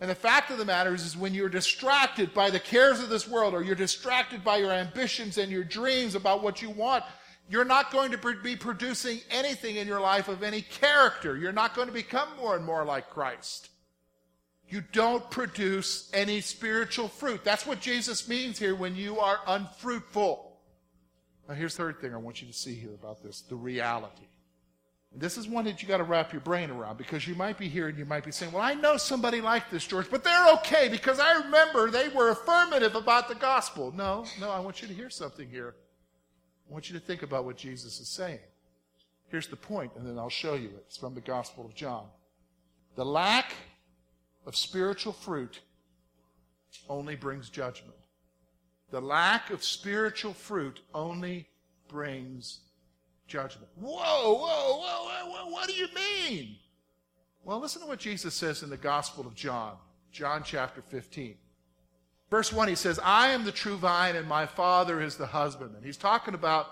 And 0.00 0.10
the 0.10 0.14
fact 0.14 0.50
of 0.50 0.58
the 0.58 0.64
matter 0.64 0.94
is, 0.94 1.04
is 1.04 1.16
when 1.16 1.34
you're 1.34 1.48
distracted 1.48 2.32
by 2.34 2.50
the 2.50 2.60
cares 2.60 3.00
of 3.00 3.08
this 3.08 3.28
world 3.28 3.54
or 3.54 3.62
you're 3.62 3.74
distracted 3.74 4.42
by 4.42 4.56
your 4.56 4.72
ambitions 4.72 5.38
and 5.38 5.50
your 5.50 5.64
dreams 5.64 6.14
about 6.14 6.42
what 6.42 6.62
you 6.62 6.70
want, 6.70 7.04
you're 7.50 7.64
not 7.64 7.90
going 7.90 8.12
to 8.12 8.36
be 8.42 8.56
producing 8.56 9.20
anything 9.30 9.76
in 9.76 9.86
your 9.86 10.00
life 10.00 10.28
of 10.28 10.42
any 10.42 10.62
character. 10.62 11.36
You're 11.36 11.52
not 11.52 11.74
going 11.74 11.88
to 11.88 11.92
become 11.92 12.28
more 12.36 12.56
and 12.56 12.64
more 12.64 12.84
like 12.84 13.10
Christ. 13.10 13.70
You 14.68 14.82
don't 14.92 15.28
produce 15.30 16.08
any 16.14 16.40
spiritual 16.40 17.08
fruit. 17.08 17.44
That's 17.44 17.66
what 17.66 17.80
Jesus 17.80 18.28
means 18.28 18.58
here 18.58 18.76
when 18.76 18.94
you 18.94 19.18
are 19.18 19.40
unfruitful. 19.46 20.49
Now, 21.50 21.56
here's 21.56 21.76
the 21.76 21.82
third 21.82 22.00
thing 22.00 22.14
I 22.14 22.16
want 22.16 22.40
you 22.40 22.46
to 22.46 22.54
see 22.54 22.76
here 22.76 22.94
about 22.94 23.24
this 23.24 23.40
the 23.40 23.56
reality. 23.56 24.28
This 25.12 25.36
is 25.36 25.48
one 25.48 25.64
that 25.64 25.82
you 25.82 25.88
got 25.88 25.96
to 25.96 26.04
wrap 26.04 26.32
your 26.32 26.42
brain 26.42 26.70
around 26.70 26.96
because 26.96 27.26
you 27.26 27.34
might 27.34 27.58
be 27.58 27.68
here 27.68 27.88
and 27.88 27.98
you 27.98 28.04
might 28.04 28.24
be 28.24 28.30
saying, 28.30 28.52
Well, 28.52 28.62
I 28.62 28.74
know 28.74 28.96
somebody 28.96 29.40
like 29.40 29.68
this, 29.68 29.84
George, 29.84 30.08
but 30.08 30.22
they're 30.22 30.52
okay 30.54 30.88
because 30.88 31.18
I 31.18 31.42
remember 31.42 31.90
they 31.90 32.08
were 32.08 32.30
affirmative 32.30 32.94
about 32.94 33.28
the 33.28 33.34
gospel. 33.34 33.92
No, 33.92 34.26
no, 34.40 34.48
I 34.48 34.60
want 34.60 34.80
you 34.80 34.86
to 34.86 34.94
hear 34.94 35.10
something 35.10 35.48
here. 35.50 35.74
I 36.68 36.72
want 36.72 36.88
you 36.88 36.96
to 36.96 37.04
think 37.04 37.24
about 37.24 37.44
what 37.44 37.56
Jesus 37.56 37.98
is 37.98 38.06
saying. 38.06 38.38
Here's 39.26 39.48
the 39.48 39.56
point, 39.56 39.90
and 39.96 40.06
then 40.06 40.20
I'll 40.20 40.30
show 40.30 40.54
you 40.54 40.68
it. 40.68 40.84
It's 40.86 40.98
from 40.98 41.16
the 41.16 41.20
Gospel 41.20 41.66
of 41.66 41.74
John. 41.74 42.06
The 42.94 43.04
lack 43.04 43.54
of 44.46 44.54
spiritual 44.54 45.14
fruit 45.14 45.58
only 46.88 47.16
brings 47.16 47.50
judgment. 47.50 47.96
The 48.90 49.00
lack 49.00 49.50
of 49.50 49.62
spiritual 49.62 50.32
fruit 50.32 50.80
only 50.94 51.48
brings 51.88 52.60
judgment. 53.26 53.68
Whoa, 53.76 54.34
whoa, 54.34 54.80
whoa, 54.80 55.30
whoa, 55.30 55.50
what 55.50 55.68
do 55.68 55.74
you 55.74 55.88
mean? 55.94 56.56
Well, 57.44 57.60
listen 57.60 57.82
to 57.82 57.88
what 57.88 58.00
Jesus 58.00 58.34
says 58.34 58.62
in 58.62 58.70
the 58.70 58.76
Gospel 58.76 59.26
of 59.26 59.34
John, 59.34 59.76
John 60.12 60.42
chapter 60.44 60.82
15. 60.82 61.36
Verse 62.30 62.52
1, 62.52 62.68
he 62.68 62.74
says, 62.74 63.00
I 63.02 63.28
am 63.28 63.44
the 63.44 63.52
true 63.52 63.76
vine 63.76 64.16
and 64.16 64.28
my 64.28 64.46
Father 64.46 65.00
is 65.00 65.16
the 65.16 65.26
husbandman. 65.26 65.82
He's 65.82 65.96
talking 65.96 66.34
about 66.34 66.66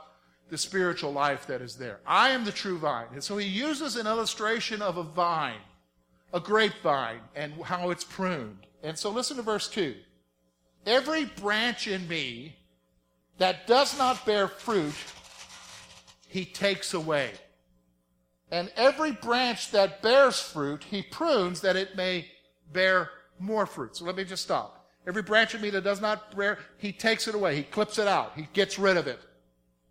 the 0.51 0.59
spiritual 0.59 1.13
life 1.13 1.47
that 1.47 1.61
is 1.61 1.77
there. 1.77 2.01
I 2.07 2.31
am 2.31 2.45
the 2.45 2.53
true 2.53 2.79
vine. 2.79 3.09
And 3.13 3.23
so 3.23 3.37
he 3.37 3.47
uses 3.47 3.97
an 3.97 4.07
illustration 4.07 4.83
of 4.83 4.97
a 4.97 5.03
vine, 5.03 5.61
a 6.33 6.41
grapevine, 6.41 7.21
and 7.35 7.53
how 7.65 7.91
it's 7.91 8.05
pruned. 8.05 8.67
And 8.83 8.97
so 8.97 9.11
listen 9.11 9.37
to 9.37 9.43
verse 9.43 9.69
2. 9.69 9.95
Every 10.89 11.27
branch 11.27 11.87
in 11.87 12.09
me 12.09 12.57
that 13.37 13.67
does 13.67 13.99
not 13.99 14.25
bear 14.25 14.49
fruit, 14.49 14.95
he 16.29 16.47
takes 16.47 16.95
away. 16.95 17.33
And 18.51 18.73
every 18.75 19.13
branch 19.13 19.71
that 19.73 20.01
bears 20.01 20.41
fruit, 20.41 20.83
he 20.85 21.03
prunes 21.03 21.61
that 21.61 21.77
it 21.77 21.95
may 21.95 22.27
bear 22.73 23.11
more 23.39 23.67
fruit. 23.67 23.99
So 23.99 24.07
let 24.07 24.17
me 24.17 24.25
just 24.25 24.43
stop. 24.43 24.89
Every 25.07 25.21
branch 25.21 25.55
in 25.55 25.61
me 25.61 25.69
that 25.71 25.85
does 25.85 26.01
not 26.01 26.35
bear, 26.35 26.59
he 26.79 26.91
takes 26.91 27.29
it 27.29 27.35
away. 27.35 27.55
He 27.57 27.65
clips 27.65 27.99
it 27.99 28.09
out. 28.09 28.33
He 28.35 28.49
gets 28.55 28.79
rid 28.79 28.97
of 28.97 29.07
it. 29.07 29.21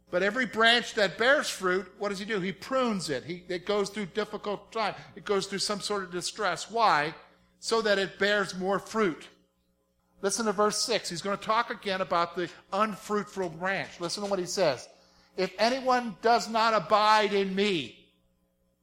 But 0.10 0.24
every 0.24 0.48
branch 0.48 0.96
that 0.96 1.20
bears 1.20 1.48
fruit, 1.48 1.86
what 2.00 2.10
does 2.10 2.18
he 2.18 2.26
do? 2.26 2.40
He 2.40 2.52
prunes 2.52 3.12
it. 3.12 3.24
He, 3.24 3.44
it 3.50 3.68
goes 3.68 3.92
through 3.92 4.08
difficult 4.08 4.72
time. 4.72 4.96
It 5.16 5.26
goes 5.26 5.46
through 5.46 5.60
some 5.60 5.80
sort 5.80 6.06
of 6.06 6.12
distress. 6.12 6.72
Why? 6.72 7.14
So 7.60 7.84
that 7.84 8.00
it 8.00 8.18
bears 8.18 8.58
more 8.58 8.80
fruit. 8.80 9.28
Listen 10.22 10.46
to 10.46 10.52
verse 10.52 10.82
6. 10.84 11.10
He's 11.10 11.22
going 11.22 11.38
to 11.38 11.44
talk 11.44 11.70
again 11.70 12.02
about 12.02 12.36
the 12.36 12.50
unfruitful 12.74 13.50
branch. 13.50 14.00
Listen 14.00 14.24
to 14.24 14.30
what 14.30 14.40
he 14.40 14.46
says. 14.46 14.88
If 15.36 15.54
anyone 15.60 16.16
does 16.22 16.50
not 16.50 16.74
abide 16.74 17.34
in 17.34 17.54
me, 17.54 17.98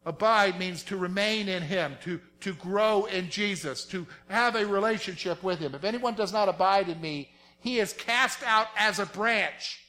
Abide 0.07 0.59
means 0.59 0.83
to 0.85 0.97
remain 0.97 1.49
in 1.49 1.63
Him, 1.63 1.97
to, 2.03 2.21
to 2.41 2.53
grow 2.55 3.07
in 3.07 3.31
Jesus, 3.31 3.85
to 3.87 4.07
have 4.29 4.55
a 4.55 4.67
relationship 4.67 5.43
with 5.43 5.59
Him. 5.59 5.75
If 5.75 5.85
anyone 5.85 6.15
does 6.15 6.33
not 6.33 6.49
abide 6.49 6.89
in 6.89 7.01
me, 7.01 7.31
he 7.61 7.79
is 7.79 7.95
cast 7.95 8.43
out 8.43 8.67
as 8.77 8.99
a 8.99 9.07
branch, 9.07 9.83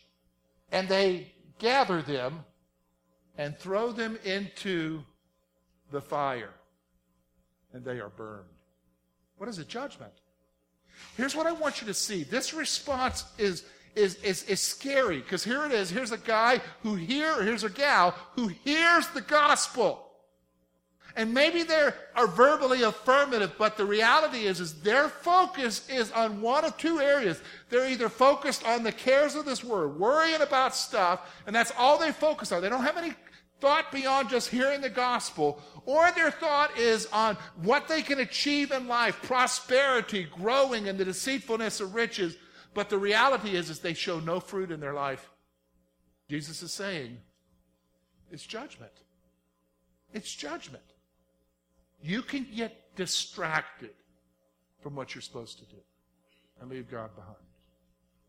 and 0.71 0.87
they 0.87 1.33
gather 1.59 2.01
them 2.01 2.45
and 3.37 3.57
throw 3.57 3.91
them 3.91 4.17
into 4.23 5.03
the 5.91 5.99
fire, 5.99 6.53
and 7.73 7.83
they 7.83 7.99
are 7.99 8.09
burned. 8.09 8.47
What 9.37 9.49
is 9.49 9.57
a 9.57 9.65
judgment? 9.65 10.13
Here's 11.17 11.35
what 11.35 11.47
I 11.47 11.51
want 11.51 11.81
you 11.81 11.87
to 11.87 11.93
see. 11.93 12.23
This 12.23 12.53
response 12.53 13.25
is, 13.37 13.63
is, 13.95 14.15
is, 14.15 14.43
is 14.43 14.59
scary 14.59 15.19
because 15.19 15.43
here 15.43 15.65
it 15.65 15.71
is. 15.71 15.89
Here's 15.89 16.11
a 16.11 16.17
guy 16.17 16.61
who 16.83 16.95
hear, 16.95 17.41
here's 17.43 17.63
a 17.63 17.69
gal 17.69 18.15
who 18.35 18.47
hears 18.47 19.07
the 19.09 19.21
gospel 19.21 20.05
and 21.15 21.33
maybe 21.33 21.63
they 21.63 21.89
are 22.15 22.27
verbally 22.27 22.83
affirmative, 22.83 23.53
but 23.57 23.77
the 23.77 23.85
reality 23.85 24.45
is, 24.45 24.59
is 24.59 24.81
their 24.81 25.07
focus 25.07 25.87
is 25.89 26.11
on 26.11 26.41
one 26.41 26.65
of 26.65 26.77
two 26.77 26.99
areas. 26.99 27.41
They're 27.69 27.89
either 27.89 28.09
focused 28.09 28.65
on 28.65 28.83
the 28.83 28.91
cares 28.91 29.35
of 29.35 29.45
this 29.45 29.63
world, 29.63 29.97
worrying 29.97 30.41
about 30.41 30.75
stuff, 30.75 31.21
and 31.47 31.55
that's 31.55 31.71
all 31.77 31.97
they 31.97 32.11
focus 32.11 32.51
on. 32.51 32.61
They 32.61 32.69
don't 32.69 32.83
have 32.83 32.97
any 32.97 33.13
thought 33.61 33.91
beyond 33.93 34.29
just 34.29 34.49
hearing 34.49 34.81
the 34.81 34.89
gospel, 34.89 35.61
or 35.85 36.11
their 36.11 36.31
thought 36.31 36.77
is 36.77 37.07
on 37.13 37.37
what 37.61 37.87
they 37.87 38.01
can 38.01 38.19
achieve 38.19 38.71
in 38.71 38.87
life, 38.87 39.21
prosperity, 39.21 40.27
growing, 40.31 40.87
and 40.87 40.97
the 40.97 41.05
deceitfulness 41.05 41.79
of 41.79 41.95
riches. 41.95 42.37
But 42.73 42.89
the 42.89 42.97
reality 42.97 43.55
is, 43.55 43.69
is 43.69 43.79
they 43.79 43.93
show 43.93 44.19
no 44.19 44.39
fruit 44.39 44.71
in 44.71 44.79
their 44.79 44.93
life. 44.93 45.29
Jesus 46.29 46.61
is 46.63 46.73
saying, 46.73 47.17
it's 48.31 48.45
judgment. 48.45 48.91
It's 50.13 50.33
judgment. 50.33 50.83
You 52.01 52.21
can 52.21 52.47
get 52.55 52.95
distracted 52.95 53.91
from 54.81 54.95
what 54.95 55.13
you're 55.13 55.21
supposed 55.21 55.59
to 55.59 55.65
do 55.65 55.81
and 56.59 56.69
leave 56.69 56.89
God 56.89 57.15
behind. 57.15 57.35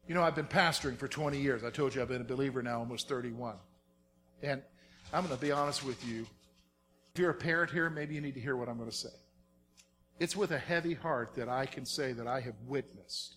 You 0.09 0.15
know, 0.15 0.23
I've 0.23 0.35
been 0.35 0.47
pastoring 0.47 0.97
for 0.97 1.09
20 1.09 1.39
years. 1.39 1.65
I 1.65 1.71
told 1.71 1.95
you 1.95 2.03
I've 2.03 2.09
been 2.09 2.21
a 2.21 2.25
believer 2.25 2.63
now 2.63 2.79
almost 2.79 3.09
31. 3.09 3.57
And 4.43 4.63
I'm 5.13 5.25
going 5.25 5.37
to 5.37 5.41
be 5.41 5.53
honest 5.53 5.85
with 5.85 6.07
you. 6.07 6.27
If 7.17 7.21
you're 7.21 7.31
a 7.31 7.35
parent 7.35 7.71
here, 7.71 7.89
maybe 7.89 8.15
you 8.15 8.21
need 8.21 8.35
to 8.35 8.41
hear 8.41 8.59
what 8.59 8.69
I'm 8.69 8.77
going 8.77 8.91
to 8.91 8.95
say. 8.95 9.09
It's 10.21 10.37
with 10.37 10.51
a 10.51 10.59
heavy 10.59 10.93
heart 10.93 11.35
that 11.37 11.49
I 11.49 11.65
can 11.65 11.87
say 11.87 12.13
that 12.13 12.27
I 12.27 12.41
have 12.41 12.57
witnessed 12.67 13.37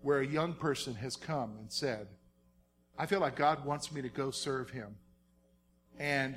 where 0.00 0.20
a 0.20 0.24
young 0.24 0.52
person 0.52 0.94
has 0.94 1.16
come 1.16 1.56
and 1.58 1.72
said, 1.72 2.06
I 2.96 3.06
feel 3.06 3.18
like 3.18 3.34
God 3.34 3.64
wants 3.64 3.90
me 3.90 4.00
to 4.00 4.08
go 4.08 4.30
serve 4.30 4.70
him. 4.70 4.94
And 5.98 6.36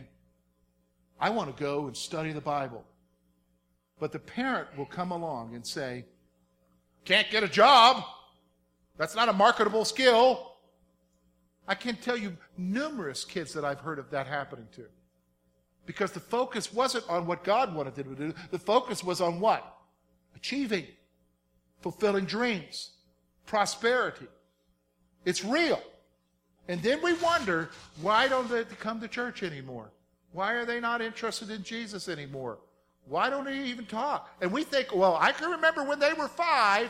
I 1.19 1.30
want 1.30 1.56
to 1.56 1.63
go 1.63 1.86
and 1.86 1.95
study 1.95 2.32
the 2.32 2.41
Bible. 2.41 2.86
But 3.99 4.12
the 4.12 4.17
parent 4.17 4.75
will 4.75 4.88
come 4.88 5.12
along 5.12 5.54
and 5.54 5.63
say, 5.63 6.06
Can't 7.06 7.30
get 7.30 7.43
a 7.43 7.47
job. 7.47 8.04
That's 8.97 9.13
not 9.13 9.30
a 9.30 9.34
marketable 9.34 9.86
skill. 9.86 10.54
I 11.67 11.75
can 11.75 11.97
tell 11.97 12.17
you 12.17 12.36
numerous 12.58 13.25
kids 13.25 13.54
that 13.54 13.63
I've 13.63 13.82
heard 13.82 13.99
of 13.99 14.10
that 14.10 14.25
happening 14.25 14.65
to. 14.71 14.86
Because 15.86 16.12
the 16.12 16.20
focus 16.20 16.72
wasn't 16.74 17.10
on 17.10 17.26
what 17.26 17.44
God 17.44 17.74
wanted 17.74 17.96
them 17.96 18.15
to 18.15 18.28
do, 18.28 18.34
the 18.52 18.60
focus 18.60 19.04
was 19.04 19.20
on 19.20 19.39
what? 19.39 19.78
Achieving, 20.36 20.86
fulfilling 21.82 22.26
dreams, 22.26 22.91
prosperity. 23.46 24.28
It's 25.26 25.44
real. 25.44 25.82
And 26.67 26.82
then 26.82 27.02
we 27.02 27.13
wonder 27.13 27.70
why 28.02 28.28
don't 28.28 28.50
they 28.50 28.63
come 28.80 29.02
to 29.02 29.08
church 29.08 29.44
anymore? 29.44 29.91
Why 30.32 30.54
are 30.54 30.65
they 30.65 30.80
not 30.80 31.02
interested 31.02 31.50
in 31.50 31.63
Jesus 31.63 32.08
anymore? 32.08 32.60
Why 33.06 33.30
don't 33.30 33.46
they 33.46 33.63
even 33.63 33.86
talk? 33.86 34.30
And 34.41 34.52
we 34.52 34.63
think, 34.63 34.96
well, 34.96 35.17
I 35.20 35.32
can 35.32 35.52
remember 35.52 35.84
when 35.84 36.00
they 36.00 36.13
were 36.13 36.28
five. 36.28 36.89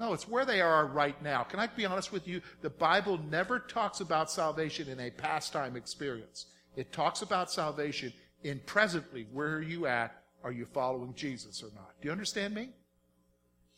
No, 0.00 0.12
it's 0.12 0.28
where 0.28 0.44
they 0.44 0.60
are 0.60 0.86
right 0.86 1.20
now. 1.22 1.44
Can 1.44 1.60
I 1.60 1.68
be 1.68 1.86
honest 1.86 2.12
with 2.12 2.26
you? 2.26 2.42
The 2.60 2.70
Bible 2.70 3.20
never 3.30 3.60
talks 3.60 4.00
about 4.00 4.30
salvation 4.30 4.88
in 4.88 4.98
a 4.98 5.10
pastime 5.10 5.76
experience. 5.76 6.46
It 6.76 6.92
talks 6.92 7.22
about 7.22 7.50
salvation 7.50 8.12
in 8.44 8.60
presently. 8.66 9.26
Where 9.32 9.54
are 9.54 9.62
you 9.62 9.86
at? 9.86 10.22
Are 10.44 10.52
you 10.52 10.66
following 10.66 11.14
Jesus 11.14 11.62
or 11.62 11.70
not? 11.74 11.92
Do 12.00 12.08
you 12.08 12.12
understand 12.12 12.54
me? 12.54 12.70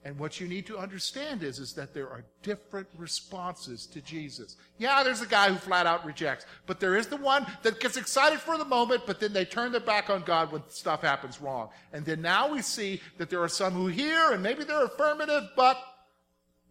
And 0.07 0.19
what 0.19 0.39
you 0.39 0.47
need 0.47 0.67
to 0.67 0.77
understand 0.77 1.43
is, 1.43 1.59
is 1.59 1.73
that 1.75 1.95
there 1.95 2.11
are 2.11 2.27
different 2.43 2.87
responses 2.99 3.87
to 3.87 4.03
Jesus. 4.03 4.57
Yeah, 4.77 5.03
there's 5.03 5.23
a 5.23 5.27
guy 5.27 5.49
who 5.49 5.57
flat 5.57 5.87
out 5.87 6.05
rejects, 6.05 6.45
but 6.67 6.79
there 6.79 6.95
is 6.95 7.07
the 7.07 7.17
one 7.17 7.47
that 7.63 7.81
gets 7.81 7.97
excited 7.97 8.39
for 8.39 8.59
the 8.59 8.67
moment, 8.67 9.05
but 9.07 9.19
then 9.19 9.33
they 9.33 9.47
turn 9.47 9.73
their 9.73 9.81
back 9.81 10.11
on 10.11 10.23
God 10.23 10.53
when 10.53 10.63
stuff 10.69 11.01
happens 11.01 11.41
wrong. 11.41 11.71
And 11.95 12.05
then 12.05 12.21
now 12.21 12.53
we 12.53 12.61
see 12.61 13.01
that 13.17 13.31
there 13.31 13.43
are 13.43 13.49
some 13.49 13.73
who 13.73 13.87
hear, 13.87 14.33
and 14.33 14.43
maybe 14.43 14.65
they're 14.65 14.85
affirmative, 14.85 15.45
but 15.57 15.79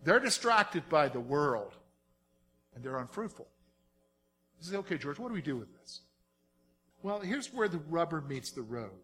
they're 0.03 0.19
distracted 0.19 0.87
by 0.87 1.09
the 1.09 1.19
world, 1.19 1.73
and 2.75 2.83
they're 2.83 2.99
unfruitful. 2.99 3.47
You 4.61 4.67
say, 4.67 4.77
okay, 4.77 4.99
George, 4.99 5.17
what 5.17 5.29
do 5.29 5.33
we 5.33 5.41
do 5.41 5.57
with 5.57 5.73
this? 5.79 6.01
Well, 7.03 7.19
here's 7.19 7.53
where 7.53 7.67
the 7.67 7.81
rubber 7.89 8.21
meets 8.21 8.49
the 8.51 8.61
road. 8.63 8.97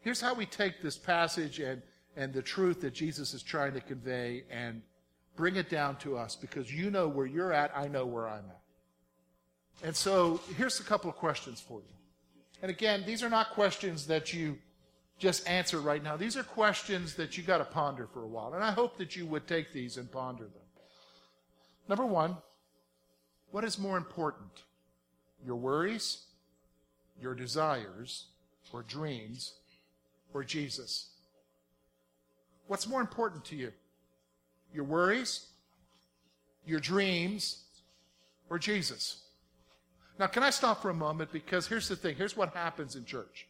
Here's 0.00 0.20
how 0.20 0.34
we 0.34 0.46
take 0.46 0.80
this 0.82 0.96
passage 0.96 1.58
and 1.58 1.82
and 2.16 2.32
the 2.32 2.42
truth 2.42 2.80
that 2.82 2.92
Jesus 2.92 3.34
is 3.34 3.42
trying 3.42 3.72
to 3.74 3.80
convey 3.80 4.44
and 4.50 4.82
bring 5.36 5.56
it 5.56 5.70
down 5.70 5.96
to 5.96 6.16
us 6.16 6.36
because 6.36 6.72
you 6.72 6.90
know 6.90 7.08
where 7.08 7.26
you're 7.26 7.52
at, 7.52 7.72
I 7.76 7.88
know 7.88 8.04
where 8.04 8.28
I'm 8.28 8.44
at. 8.44 8.60
And 9.82 9.96
so 9.96 10.40
here's 10.56 10.78
a 10.80 10.84
couple 10.84 11.08
of 11.08 11.16
questions 11.16 11.60
for 11.60 11.80
you. 11.80 11.94
And 12.60 12.70
again, 12.70 13.02
these 13.06 13.22
are 13.22 13.30
not 13.30 13.50
questions 13.50 14.06
that 14.06 14.32
you 14.32 14.58
just 15.18 15.48
answer 15.48 15.80
right 15.80 16.02
now. 16.02 16.16
These 16.16 16.36
are 16.36 16.42
questions 16.42 17.14
that 17.14 17.36
you 17.36 17.42
got 17.42 17.58
to 17.58 17.64
ponder 17.64 18.06
for 18.06 18.22
a 18.22 18.26
while. 18.26 18.52
And 18.54 18.62
I 18.62 18.72
hope 18.72 18.98
that 18.98 19.16
you 19.16 19.24
would 19.26 19.46
take 19.46 19.72
these 19.72 19.96
and 19.96 20.10
ponder 20.10 20.44
them. 20.44 20.52
Number 21.88 22.04
one, 22.04 22.36
what 23.50 23.64
is 23.64 23.78
more 23.78 23.96
important? 23.96 24.64
Your 25.44 25.56
worries, 25.56 26.26
your 27.20 27.34
desires, 27.34 28.26
or 28.72 28.82
dreams, 28.82 29.54
or 30.34 30.44
Jesus? 30.44 31.08
What's 32.66 32.86
more 32.86 33.00
important 33.00 33.44
to 33.46 33.56
you? 33.56 33.72
Your 34.72 34.84
worries, 34.84 35.46
your 36.66 36.80
dreams, 36.80 37.64
or 38.48 38.58
Jesus? 38.58 39.22
Now, 40.18 40.26
can 40.26 40.42
I 40.42 40.50
stop 40.50 40.82
for 40.82 40.90
a 40.90 40.94
moment? 40.94 41.32
Because 41.32 41.66
here's 41.66 41.88
the 41.88 41.96
thing 41.96 42.16
here's 42.16 42.36
what 42.36 42.54
happens 42.54 42.96
in 42.96 43.04
church. 43.04 43.46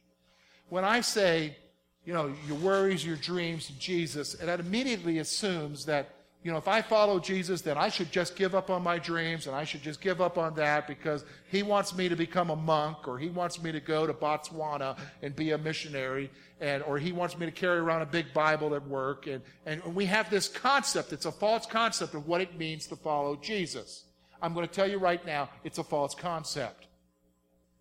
When 0.68 0.84
I 0.84 1.00
say, 1.00 1.56
you 2.04 2.12
know, 2.12 2.32
your 2.48 2.56
worries, 2.58 3.04
your 3.04 3.16
dreams, 3.16 3.70
Jesus, 3.78 4.34
and 4.34 4.48
that 4.48 4.60
immediately 4.60 5.18
assumes 5.18 5.84
that 5.86 6.14
you 6.42 6.50
know, 6.50 6.58
if 6.58 6.66
I 6.66 6.82
follow 6.82 7.20
Jesus, 7.20 7.62
then 7.62 7.78
I 7.78 7.88
should 7.88 8.10
just 8.10 8.34
give 8.34 8.54
up 8.54 8.68
on 8.68 8.82
my 8.82 8.98
dreams 8.98 9.46
and 9.46 9.54
I 9.54 9.62
should 9.62 9.82
just 9.82 10.00
give 10.00 10.20
up 10.20 10.38
on 10.38 10.54
that 10.56 10.88
because 10.88 11.24
he 11.48 11.62
wants 11.62 11.94
me 11.94 12.08
to 12.08 12.16
become 12.16 12.50
a 12.50 12.56
monk 12.56 13.06
or 13.06 13.16
he 13.16 13.28
wants 13.28 13.62
me 13.62 13.70
to 13.70 13.78
go 13.78 14.08
to 14.08 14.12
Botswana 14.12 14.98
and 15.22 15.36
be 15.36 15.52
a 15.52 15.58
missionary 15.58 16.30
and, 16.60 16.82
or 16.82 16.98
he 16.98 17.12
wants 17.12 17.38
me 17.38 17.46
to 17.46 17.52
carry 17.52 17.78
around 17.78 18.02
a 18.02 18.06
big 18.06 18.32
Bible 18.34 18.74
at 18.74 18.84
work. 18.88 19.28
And, 19.28 19.42
and 19.66 19.94
we 19.94 20.04
have 20.06 20.30
this 20.30 20.48
concept. 20.48 21.12
It's 21.12 21.26
a 21.26 21.32
false 21.32 21.64
concept 21.64 22.14
of 22.14 22.26
what 22.26 22.40
it 22.40 22.58
means 22.58 22.86
to 22.88 22.96
follow 22.96 23.36
Jesus. 23.36 24.04
I'm 24.40 24.52
going 24.52 24.66
to 24.66 24.72
tell 24.72 24.90
you 24.90 24.98
right 24.98 25.24
now, 25.24 25.48
it's 25.62 25.78
a 25.78 25.84
false 25.84 26.14
concept. 26.14 26.86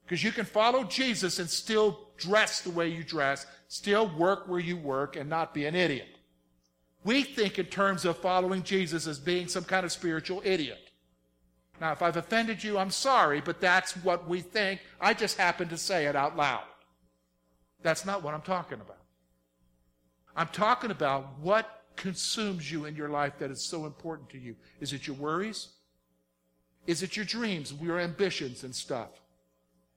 Because 0.04 0.24
you 0.24 0.32
can 0.32 0.46
follow 0.46 0.84
Jesus 0.84 1.40
and 1.40 1.50
still 1.50 2.10
dress 2.18 2.62
the 2.62 2.70
way 2.70 2.90
you 2.90 3.04
dress, 3.04 3.48
still 3.70 4.12
work 4.16 4.48
where 4.48 4.60
you 4.60 4.78
work, 4.78 5.16
and 5.16 5.28
not 5.30 5.54
be 5.54 5.66
an 5.66 5.74
idiot. 5.74 6.08
We 7.04 7.24
think 7.24 7.58
in 7.58 7.66
terms 7.66 8.06
of 8.06 8.18
following 8.18 8.64
Jesus 8.64 9.08
as 9.08 9.20
being 9.20 9.48
some 9.48 9.64
kind 9.64 9.86
of 9.86 9.92
spiritual 9.92 10.42
idiot. 10.46 10.92
Now, 11.80 11.92
if 11.92 12.04
I've 12.04 12.18
offended 12.18 12.64
you, 12.64 12.78
I'm 12.78 12.92
sorry, 12.92 13.42
but 13.42 13.60
that's 13.60 13.94
what 13.98 14.30
we 14.30 14.42
think. 14.42 14.82
I 15.00 15.16
just 15.16 15.38
happen 15.38 15.68
to 15.70 15.78
say 15.78 16.06
it 16.06 16.16
out 16.16 16.38
loud. 16.38 16.64
That's 17.82 18.06
not 18.06 18.22
what 18.22 18.36
I'm 18.36 18.44
talking 18.44 18.80
about. 18.80 18.98
I'm 20.36 20.50
talking 20.50 20.92
about 20.92 21.40
what 21.40 21.84
consumes 21.96 22.72
you 22.72 22.86
in 22.86 22.96
your 22.96 23.10
life 23.10 23.40
that 23.40 23.50
is 23.50 23.62
so 23.62 23.86
important 23.86 24.30
to 24.30 24.38
you. 24.38 24.56
Is 24.80 24.94
it 24.94 25.08
your 25.08 25.16
worries? 25.16 25.70
Is 26.86 27.02
it 27.04 27.16
your 27.16 27.26
dreams, 27.26 27.74
your 27.82 28.00
ambitions 28.00 28.64
and 28.64 28.74
stuff? 28.74 29.10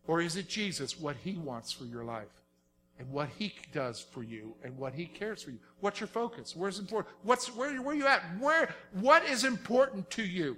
Or 0.07 0.21
is 0.21 0.37
it 0.37 0.49
Jesus, 0.49 0.99
what 0.99 1.17
he 1.23 1.35
wants 1.35 1.73
for 1.73 1.85
your 1.85 2.05
life? 2.05 2.44
And 2.99 3.11
what 3.11 3.29
he 3.39 3.53
does 3.73 4.01
for 4.01 4.23
you 4.23 4.55
and 4.63 4.77
what 4.77 4.95
he 4.95 5.07
cares 5.07 5.43
for 5.43 5.51
you. 5.51 5.59
What's 5.81 6.01
your 6.01 6.07
focus? 6.07 6.55
Where's 6.55 6.79
important? 6.79 7.15
What's 7.23 7.55
where, 7.55 7.75
where 7.83 7.95
are 7.95 7.99
you 7.99 8.07
at? 8.07 8.23
Where 8.39 8.75
what 8.93 9.25
is 9.25 9.45
important 9.45 10.11
to 10.11 10.23
you? 10.23 10.57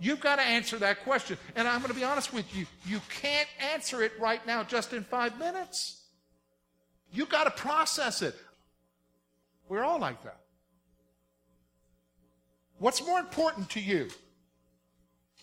You've 0.00 0.20
got 0.20 0.36
to 0.36 0.42
answer 0.42 0.76
that 0.78 1.04
question. 1.04 1.38
And 1.54 1.68
I'm 1.68 1.80
going 1.80 1.92
to 1.92 1.98
be 1.98 2.04
honest 2.04 2.32
with 2.32 2.54
you, 2.56 2.66
you 2.86 3.00
can't 3.08 3.48
answer 3.72 4.02
it 4.02 4.12
right 4.20 4.44
now 4.46 4.64
just 4.64 4.92
in 4.92 5.04
five 5.04 5.38
minutes. 5.38 6.02
You've 7.12 7.28
got 7.28 7.44
to 7.44 7.50
process 7.50 8.22
it. 8.22 8.34
We're 9.68 9.84
all 9.84 10.00
like 10.00 10.22
that. 10.24 10.40
What's 12.78 13.06
more 13.06 13.20
important 13.20 13.70
to 13.70 13.80
you? 13.80 14.08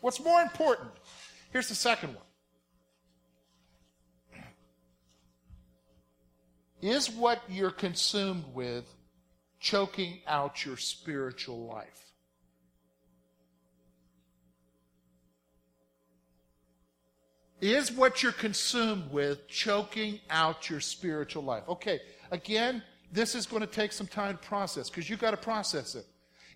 What's 0.02 0.20
more 0.20 0.42
important? 0.42 0.92
Here's 1.52 1.70
the 1.70 1.76
second 1.76 2.10
one. 2.10 2.26
Is 6.82 7.10
what 7.10 7.42
you're 7.48 7.70
consumed 7.70 8.44
with 8.54 8.86
choking 9.60 10.20
out 10.28 10.66
your 10.66 10.78
spiritual 10.78 11.68
life? 11.68 12.12
Is 17.62 17.92
what 17.92 18.24
you're 18.24 18.32
consumed 18.32 19.12
with 19.12 19.48
choking 19.48 20.20
out 20.32 20.68
your 20.68 20.80
spiritual 20.80 21.44
life? 21.44 21.64
Okay, 21.70 22.00
again, 22.32 22.82
this 23.12 23.36
is 23.36 23.46
going 23.46 23.62
to 23.62 23.68
take 23.68 23.92
some 23.92 24.08
time 24.08 24.38
to 24.38 24.44
process 24.44 24.90
because 24.90 25.08
you've 25.08 25.22
got 25.22 25.32
to 25.32 25.38
process 25.38 25.94
it. 25.94 26.08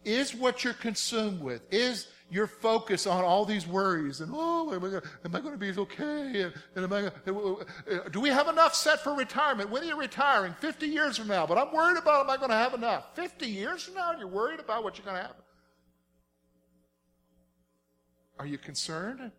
Is 0.04 0.34
what 0.34 0.64
you're 0.64 0.74
consumed 0.74 1.42
with, 1.42 1.62
is 1.72 2.08
your 2.30 2.48
focus 2.48 3.06
on 3.06 3.24
all 3.24 3.46
these 3.46 3.68
worries 3.68 4.20
and 4.22 4.32
oh, 4.34 4.74
am 4.74 4.84
I 4.84 4.90
going, 4.90 5.04
am 5.24 5.36
I 5.36 5.40
going 5.40 5.54
to 5.54 5.58
be 5.58 5.72
okay? 5.80 6.42
And, 6.42 6.54
and 6.76 6.86
am 6.86 6.94
I 6.94 7.08
uh, 7.32 8.10
do 8.12 8.20
we 8.20 8.30
have 8.30 8.48
enough 8.48 8.74
set 8.74 9.04
for 9.04 9.14
retirement? 9.14 9.70
When 9.70 9.84
are 9.84 9.86
you 9.86 10.00
retiring? 10.00 10.56
50 10.60 10.88
years 10.88 11.18
from 11.18 11.28
now. 11.28 11.46
But 11.46 11.58
I'm 11.58 11.74
worried 11.74 11.98
about 11.98 12.24
am 12.26 12.30
I 12.30 12.38
going 12.38 12.50
to 12.50 12.56
have 12.56 12.74
enough? 12.74 13.16
50 13.16 13.46
years 13.46 13.84
from 13.84 13.96
now, 13.96 14.12
and 14.12 14.20
you're 14.20 14.28
worried 14.28 14.60
about 14.60 14.84
what 14.84 14.98
you're 14.98 15.06
going 15.06 15.18
to 15.18 15.24
have. 15.24 15.36
Are 18.40 18.46
you 18.46 18.58
concerned? 18.58 19.32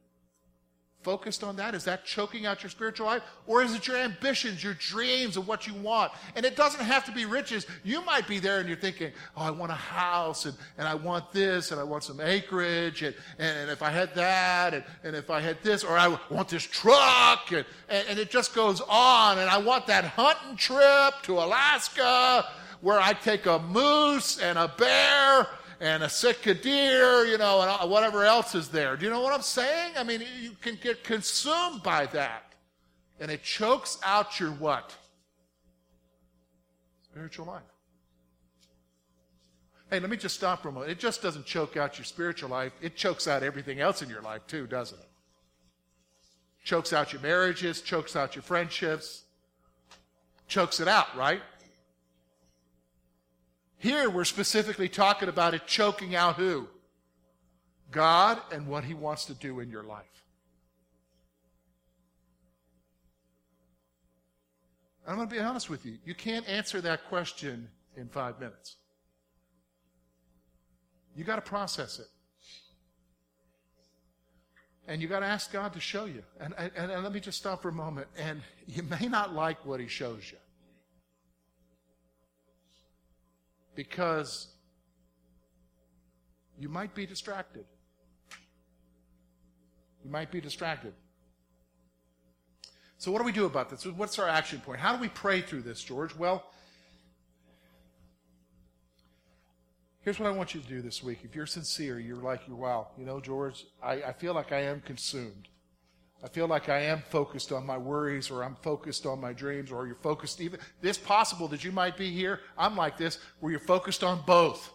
Focused 1.07 1.45
on 1.45 1.55
that? 1.55 1.73
Is 1.73 1.85
that 1.85 2.05
choking 2.05 2.47
out 2.47 2.65
your 2.65 2.71
spiritual 2.71 3.07
life? 3.07 3.23
Or 3.47 3.63
is 3.63 3.73
it 3.77 3.87
your 3.87 3.97
ambitions, 3.97 4.65
your 4.65 4.75
dreams 4.75 5.37
of 5.37 5.47
what 5.47 5.65
you 5.65 5.73
want? 5.75 6.11
And 6.35 6.45
it 6.45 6.57
doesn't 6.57 6.85
have 6.85 7.05
to 7.05 7.13
be 7.13 7.27
riches. 7.27 7.65
You 7.85 8.05
might 8.05 8.27
be 8.27 8.41
there 8.41 8.59
and 8.59 8.67
you're 8.67 8.77
thinking, 8.77 9.13
oh, 9.37 9.43
I 9.43 9.53
want 9.53 9.71
a 9.71 9.77
house 9.77 10.47
and, 10.47 10.57
and 10.77 10.89
I 10.89 10.97
want 10.97 11.31
this 11.31 11.71
and 11.71 11.81
I 11.81 11.85
want 11.85 12.03
some 12.03 12.21
acreage 12.21 13.05
and, 13.05 13.15
and, 13.39 13.57
and 13.57 13.71
if 13.71 13.83
I 13.83 13.91
had 13.91 14.17
that 14.17 14.75
and, 14.75 14.83
and 15.05 15.15
if 15.15 15.31
I 15.31 15.39
had 15.39 15.63
this 15.63 15.85
or 15.85 15.97
I 15.97 16.09
want 16.29 16.49
this 16.49 16.65
truck 16.65 17.53
and, 17.53 17.65
and, 17.89 18.09
and 18.09 18.19
it 18.19 18.29
just 18.29 18.53
goes 18.53 18.81
on 18.81 19.39
and 19.39 19.49
I 19.49 19.59
want 19.59 19.87
that 19.87 20.07
hunting 20.07 20.57
trip 20.57 21.23
to 21.23 21.35
Alaska 21.35 22.49
where 22.81 22.99
I 22.99 23.13
take 23.13 23.47
a 23.47 23.61
moose 23.61 24.41
and 24.41 24.59
a 24.59 24.67
bear 24.77 25.47
and 25.81 26.03
a 26.03 26.09
sitka 26.09 26.55
deer, 26.55 27.25
you 27.27 27.39
know, 27.39 27.61
and 27.81 27.91
whatever 27.91 28.25
else 28.25 28.55
is 28.55 28.69
there. 28.69 28.97
Do 28.97 29.05
you 29.05 29.11
know 29.11 29.21
what 29.21 29.33
I'm 29.33 29.43
saying? 29.43 29.93
I 29.97 30.05
mean, 30.05 30.23
you 30.41 30.53
can 30.61 30.79
get 30.83 31.05
consumed 31.05 31.83
by 31.83 32.07
that. 32.07 32.55
And 33.21 33.31
it 33.31 33.43
chokes 33.43 33.99
out 34.05 34.39
your 34.39 34.51
what? 34.53 34.95
Spiritual 37.11 37.47
life. 37.47 37.63
Hey, 39.91 40.01
let 40.01 40.11
me 40.11 40.17
just 40.17 40.35
stop 40.35 40.63
for 40.63 40.69
a 40.69 40.73
moment. 40.73 40.91
It 40.91 40.99
just 40.99 41.23
doesn't 41.23 41.47
choke 41.47 41.77
out 41.77 41.97
your 41.97 42.05
spiritual 42.05 42.51
life, 42.51 42.73
it 42.81 42.97
chokes 42.97 43.29
out 43.29 43.43
everything 43.43 43.81
else 43.81 44.03
in 44.03 44.09
your 44.09 44.21
life, 44.21 44.43
too, 44.47 44.67
doesn't 44.67 44.99
it? 44.99 45.09
Chokes 46.65 46.93
out 46.93 47.13
your 47.13 47.23
marriages, 47.23 47.81
chokes 47.81 48.17
out 48.17 48.35
your 48.35 48.43
friendships, 48.43 49.23
chokes 50.49 50.81
it 50.81 50.89
out, 50.89 51.17
right? 51.17 51.41
Here 53.79 54.09
we're 54.09 54.25
specifically 54.25 54.89
talking 54.89 55.29
about 55.29 55.55
it 55.55 55.67
choking 55.67 56.15
out 56.15 56.37
who? 56.37 56.69
God 57.91 58.41
and 58.51 58.67
what 58.67 58.85
He 58.85 58.95
wants 58.95 59.27
to 59.27 59.35
do 59.35 59.61
in 59.61 59.71
your 59.71 59.83
life. 59.83 60.05
I'm 65.07 65.17
going 65.17 65.29
to 65.29 65.35
be 65.35 65.41
honest 65.41 65.71
with 65.71 65.87
you. 65.87 65.99
You 66.05 66.15
can't 66.15 66.49
answer 66.49 66.81
that 66.81 67.09
question 67.09 67.69
in 67.97 68.09
five 68.09 68.41
minutes. 68.41 68.77
You 71.15 71.25
got 71.25 71.37
to 71.37 71.43
process 71.43 72.01
it. 72.01 72.09
And 74.89 75.01
you 75.01 75.09
got 75.09 75.21
to 75.21 75.27
ask 75.27 75.53
God 75.53 75.73
to 75.73 75.81
show 75.81 76.05
you. 76.05 76.23
And, 76.41 76.55
and, 76.59 76.73
and 76.77 77.03
let 77.03 77.13
me 77.13 77.21
just 77.21 77.39
stop 77.39 77.63
for 77.63 77.69
a 77.69 77.73
moment. 77.73 78.09
And 78.17 78.41
you 78.67 78.83
may 78.83 79.09
not 79.09 79.35
like 79.35 79.65
what 79.65 79.81
He 79.81 79.89
shows 79.89 80.31
you. 80.31 80.39
Because 83.77 84.49
you 86.59 86.69
might 86.69 86.95
be 86.95 87.07
distracted. 87.07 87.65
You 90.05 90.11
might 90.11 90.33
be 90.33 90.41
distracted. 90.41 90.95
So, 92.99 93.13
what 93.13 93.19
do 93.19 93.25
we 93.25 93.33
do 93.33 93.45
about 93.45 93.71
this? 93.71 93.87
What's 93.87 94.19
our 94.19 94.29
action 94.29 94.61
point? 94.61 94.81
How 94.81 94.97
do 94.97 95.01
we 95.01 95.09
pray 95.09 95.43
through 95.43 95.63
this, 95.63 95.81
George? 95.83 96.17
Well, 96.17 96.45
Here's 100.07 100.21
what 100.21 100.29
I 100.29 100.31
want 100.31 100.55
you 100.55 100.61
to 100.61 100.69
do 100.69 100.83
this 100.83 101.03
week. 101.03 101.25
If 101.25 101.35
you're 101.35 101.47
sincere, 101.47 101.99
you're 101.99 102.15
like, 102.15 102.43
wow, 102.49 102.91
you 102.97 103.05
know, 103.05 103.19
George, 103.19 103.65
I, 103.83 103.95
I 103.95 104.13
feel 104.13 104.35
like 104.35 104.53
I 104.53 104.61
am 104.61 104.81
consumed. 104.81 105.49
I 106.25 106.29
feel 106.29 106.47
like 106.47 106.69
I 106.69 106.81
am 106.81 107.03
focused 107.11 107.53
on 107.53 107.67
my 107.67 107.77
worries 107.77 108.31
or 108.31 108.43
I'm 108.43 108.57
focused 108.57 109.07
on 109.07 109.21
my 109.21 109.33
dreams 109.33 109.71
or 109.71 109.87
you're 109.87 109.97
focused 109.97 110.41
even, 110.41 110.61
it's 110.83 110.99
possible 110.99 111.47
that 111.49 111.63
you 111.63 111.73
might 111.73 111.97
be 111.97 112.11
here. 112.11 112.41
I'm 112.57 112.75
like 112.75 112.97
this, 112.97 113.19
where 113.41 113.51
you're 113.51 113.61
focused 113.61 114.03
on 114.03 114.23
both. 114.27 114.73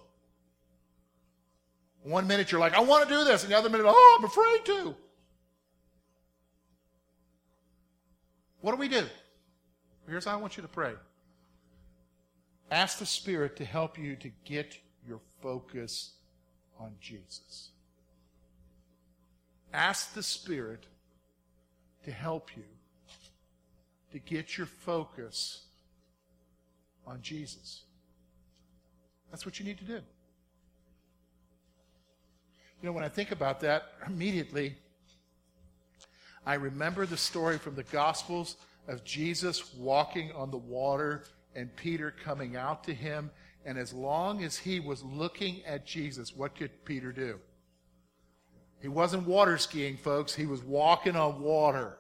One 2.04 2.28
minute 2.28 2.52
you're 2.52 2.62
like, 2.62 2.74
I 2.74 2.80
want 2.82 3.08
to 3.08 3.14
do 3.14 3.24
this. 3.24 3.44
And 3.44 3.52
the 3.52 3.58
other 3.58 3.70
minute, 3.70 3.86
oh, 3.88 4.18
I'm 4.20 4.26
afraid 4.26 4.66
to. 4.66 4.96
What 8.62 8.72
do 8.72 8.78
we 8.78 8.88
do? 8.88 9.06
Here's 10.08 10.26
how 10.26 10.34
I 10.34 10.36
want 10.36 10.58
you 10.58 10.62
to 10.62 10.70
pray. 10.70 10.94
Ask 12.70 13.00
the 13.00 13.06
Spirit 13.06 13.56
to 13.58 13.66
help 13.66 13.98
you 13.98 14.16
to 14.18 14.30
get 14.46 14.78
your 15.08 15.20
focus 15.42 16.14
on 16.80 16.94
Jesus. 17.02 17.72
Ask 19.74 20.14
the 20.14 20.24
Spirit 20.24 20.86
to 22.04 22.12
help 22.12 22.56
you 22.56 22.64
to 24.12 24.20
get 24.20 24.58
your 24.58 24.68
focus 24.68 25.66
on 27.06 27.22
Jesus. 27.22 27.84
That's 29.30 29.46
what 29.46 29.60
you 29.60 29.66
need 29.66 29.78
to 29.78 29.86
do. 29.86 30.02
You 32.82 32.88
know, 32.88 32.92
when 32.92 33.04
I 33.04 33.10
think 33.10 33.32
about 33.32 33.60
that, 33.62 33.84
immediately 34.08 34.76
I 36.46 36.56
remember 36.56 37.06
the 37.06 37.18
story 37.18 37.58
from 37.58 37.76
the 37.76 37.84
Gospels 37.84 38.58
of 38.88 39.04
Jesus 39.04 39.74
walking 39.76 40.32
on 40.32 40.50
the 40.50 40.58
water 40.58 41.24
and 41.56 41.74
Peter 41.76 42.12
coming 42.24 42.56
out 42.56 42.84
to 42.86 42.94
him 42.94 43.30
and 43.66 43.78
as 43.78 43.94
long 43.94 44.44
as 44.44 44.58
he 44.58 44.80
was 44.80 45.04
looking 45.04 45.64
at 45.66 45.86
Jesus, 45.86 46.36
what 46.36 46.56
could 46.56 46.84
Peter 46.84 47.12
do? 47.12 47.40
He 48.82 48.88
wasn't 48.88 49.28
water 49.28 49.58
skiing, 49.58 49.98
folks. 49.98 50.34
He 50.34 50.48
was 50.48 50.64
walking 50.64 51.16
on 51.16 51.42
water. 51.42 51.98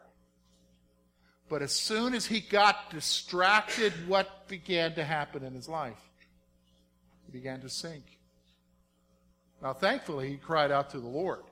But 1.47 1.61
as 1.61 1.71
soon 1.73 2.13
as 2.15 2.25
he 2.25 2.39
got 2.39 2.89
distracted, 2.89 3.93
what 4.07 4.47
began 4.47 4.95
to 4.95 5.03
happen 5.03 5.43
in 5.43 5.53
his 5.53 5.69
life? 5.69 5.99
He 7.25 7.31
began 7.31 7.61
to 7.61 7.69
sink. 7.69 8.03
Now, 9.61 9.73
thankfully, 9.73 10.29
he 10.29 10.37
cried 10.37 10.71
out 10.71 10.89
to 10.91 10.99
the 10.99 11.07
Lord. 11.07 11.43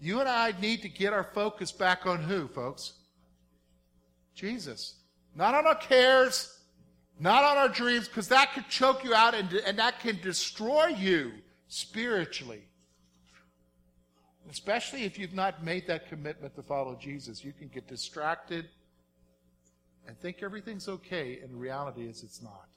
You 0.00 0.20
and 0.20 0.28
I 0.28 0.52
need 0.60 0.82
to 0.82 0.88
get 0.88 1.12
our 1.12 1.24
focus 1.24 1.72
back 1.72 2.06
on 2.06 2.22
who, 2.22 2.46
folks? 2.46 2.92
Jesus. 4.34 4.96
Not 5.34 5.54
on 5.54 5.66
our 5.66 5.74
cares, 5.74 6.56
not 7.18 7.42
on 7.42 7.56
our 7.56 7.68
dreams, 7.68 8.06
because 8.06 8.28
that 8.28 8.52
could 8.52 8.68
choke 8.68 9.02
you 9.02 9.14
out 9.14 9.34
and, 9.34 9.52
and 9.52 9.78
that 9.78 9.98
can 9.98 10.20
destroy 10.20 10.88
you 10.88 11.32
spiritually. 11.68 12.62
Especially 14.50 15.04
if 15.04 15.18
you've 15.18 15.34
not 15.34 15.64
made 15.64 15.86
that 15.86 16.08
commitment 16.08 16.54
to 16.56 16.62
follow 16.62 16.96
Jesus. 17.00 17.44
You 17.44 17.52
can 17.52 17.68
get 17.68 17.88
distracted 17.88 18.68
and 20.06 20.18
think 20.20 20.42
everything's 20.42 20.88
okay, 20.88 21.40
and 21.42 21.52
the 21.52 21.56
reality 21.56 22.02
is 22.02 22.22
it's 22.22 22.42
not. 22.42 22.68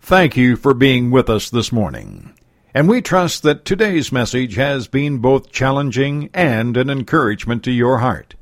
Thank 0.00 0.36
you 0.36 0.56
for 0.56 0.74
being 0.74 1.10
with 1.10 1.28
us 1.28 1.50
this 1.50 1.72
morning. 1.72 2.34
And 2.72 2.88
we 2.88 3.00
trust 3.00 3.42
that 3.42 3.64
today's 3.64 4.12
message 4.12 4.56
has 4.56 4.88
been 4.88 5.18
both 5.18 5.50
challenging 5.50 6.28
and 6.34 6.76
an 6.76 6.90
encouragement 6.90 7.62
to 7.64 7.70
your 7.70 7.98
heart. 7.98 8.34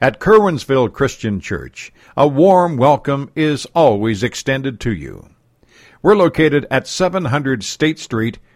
At 0.00 0.20
Curwensville 0.20 0.92
Christian 0.92 1.40
Church, 1.40 1.92
a 2.16 2.26
warm 2.26 2.76
welcome 2.76 3.30
is 3.34 3.64
always 3.74 4.22
extended 4.22 4.80
to 4.80 4.92
you. 4.92 5.30
We're 6.02 6.16
located 6.16 6.66
at 6.70 6.86
700 6.86 7.64
State 7.64 7.98
Street, 7.98 8.38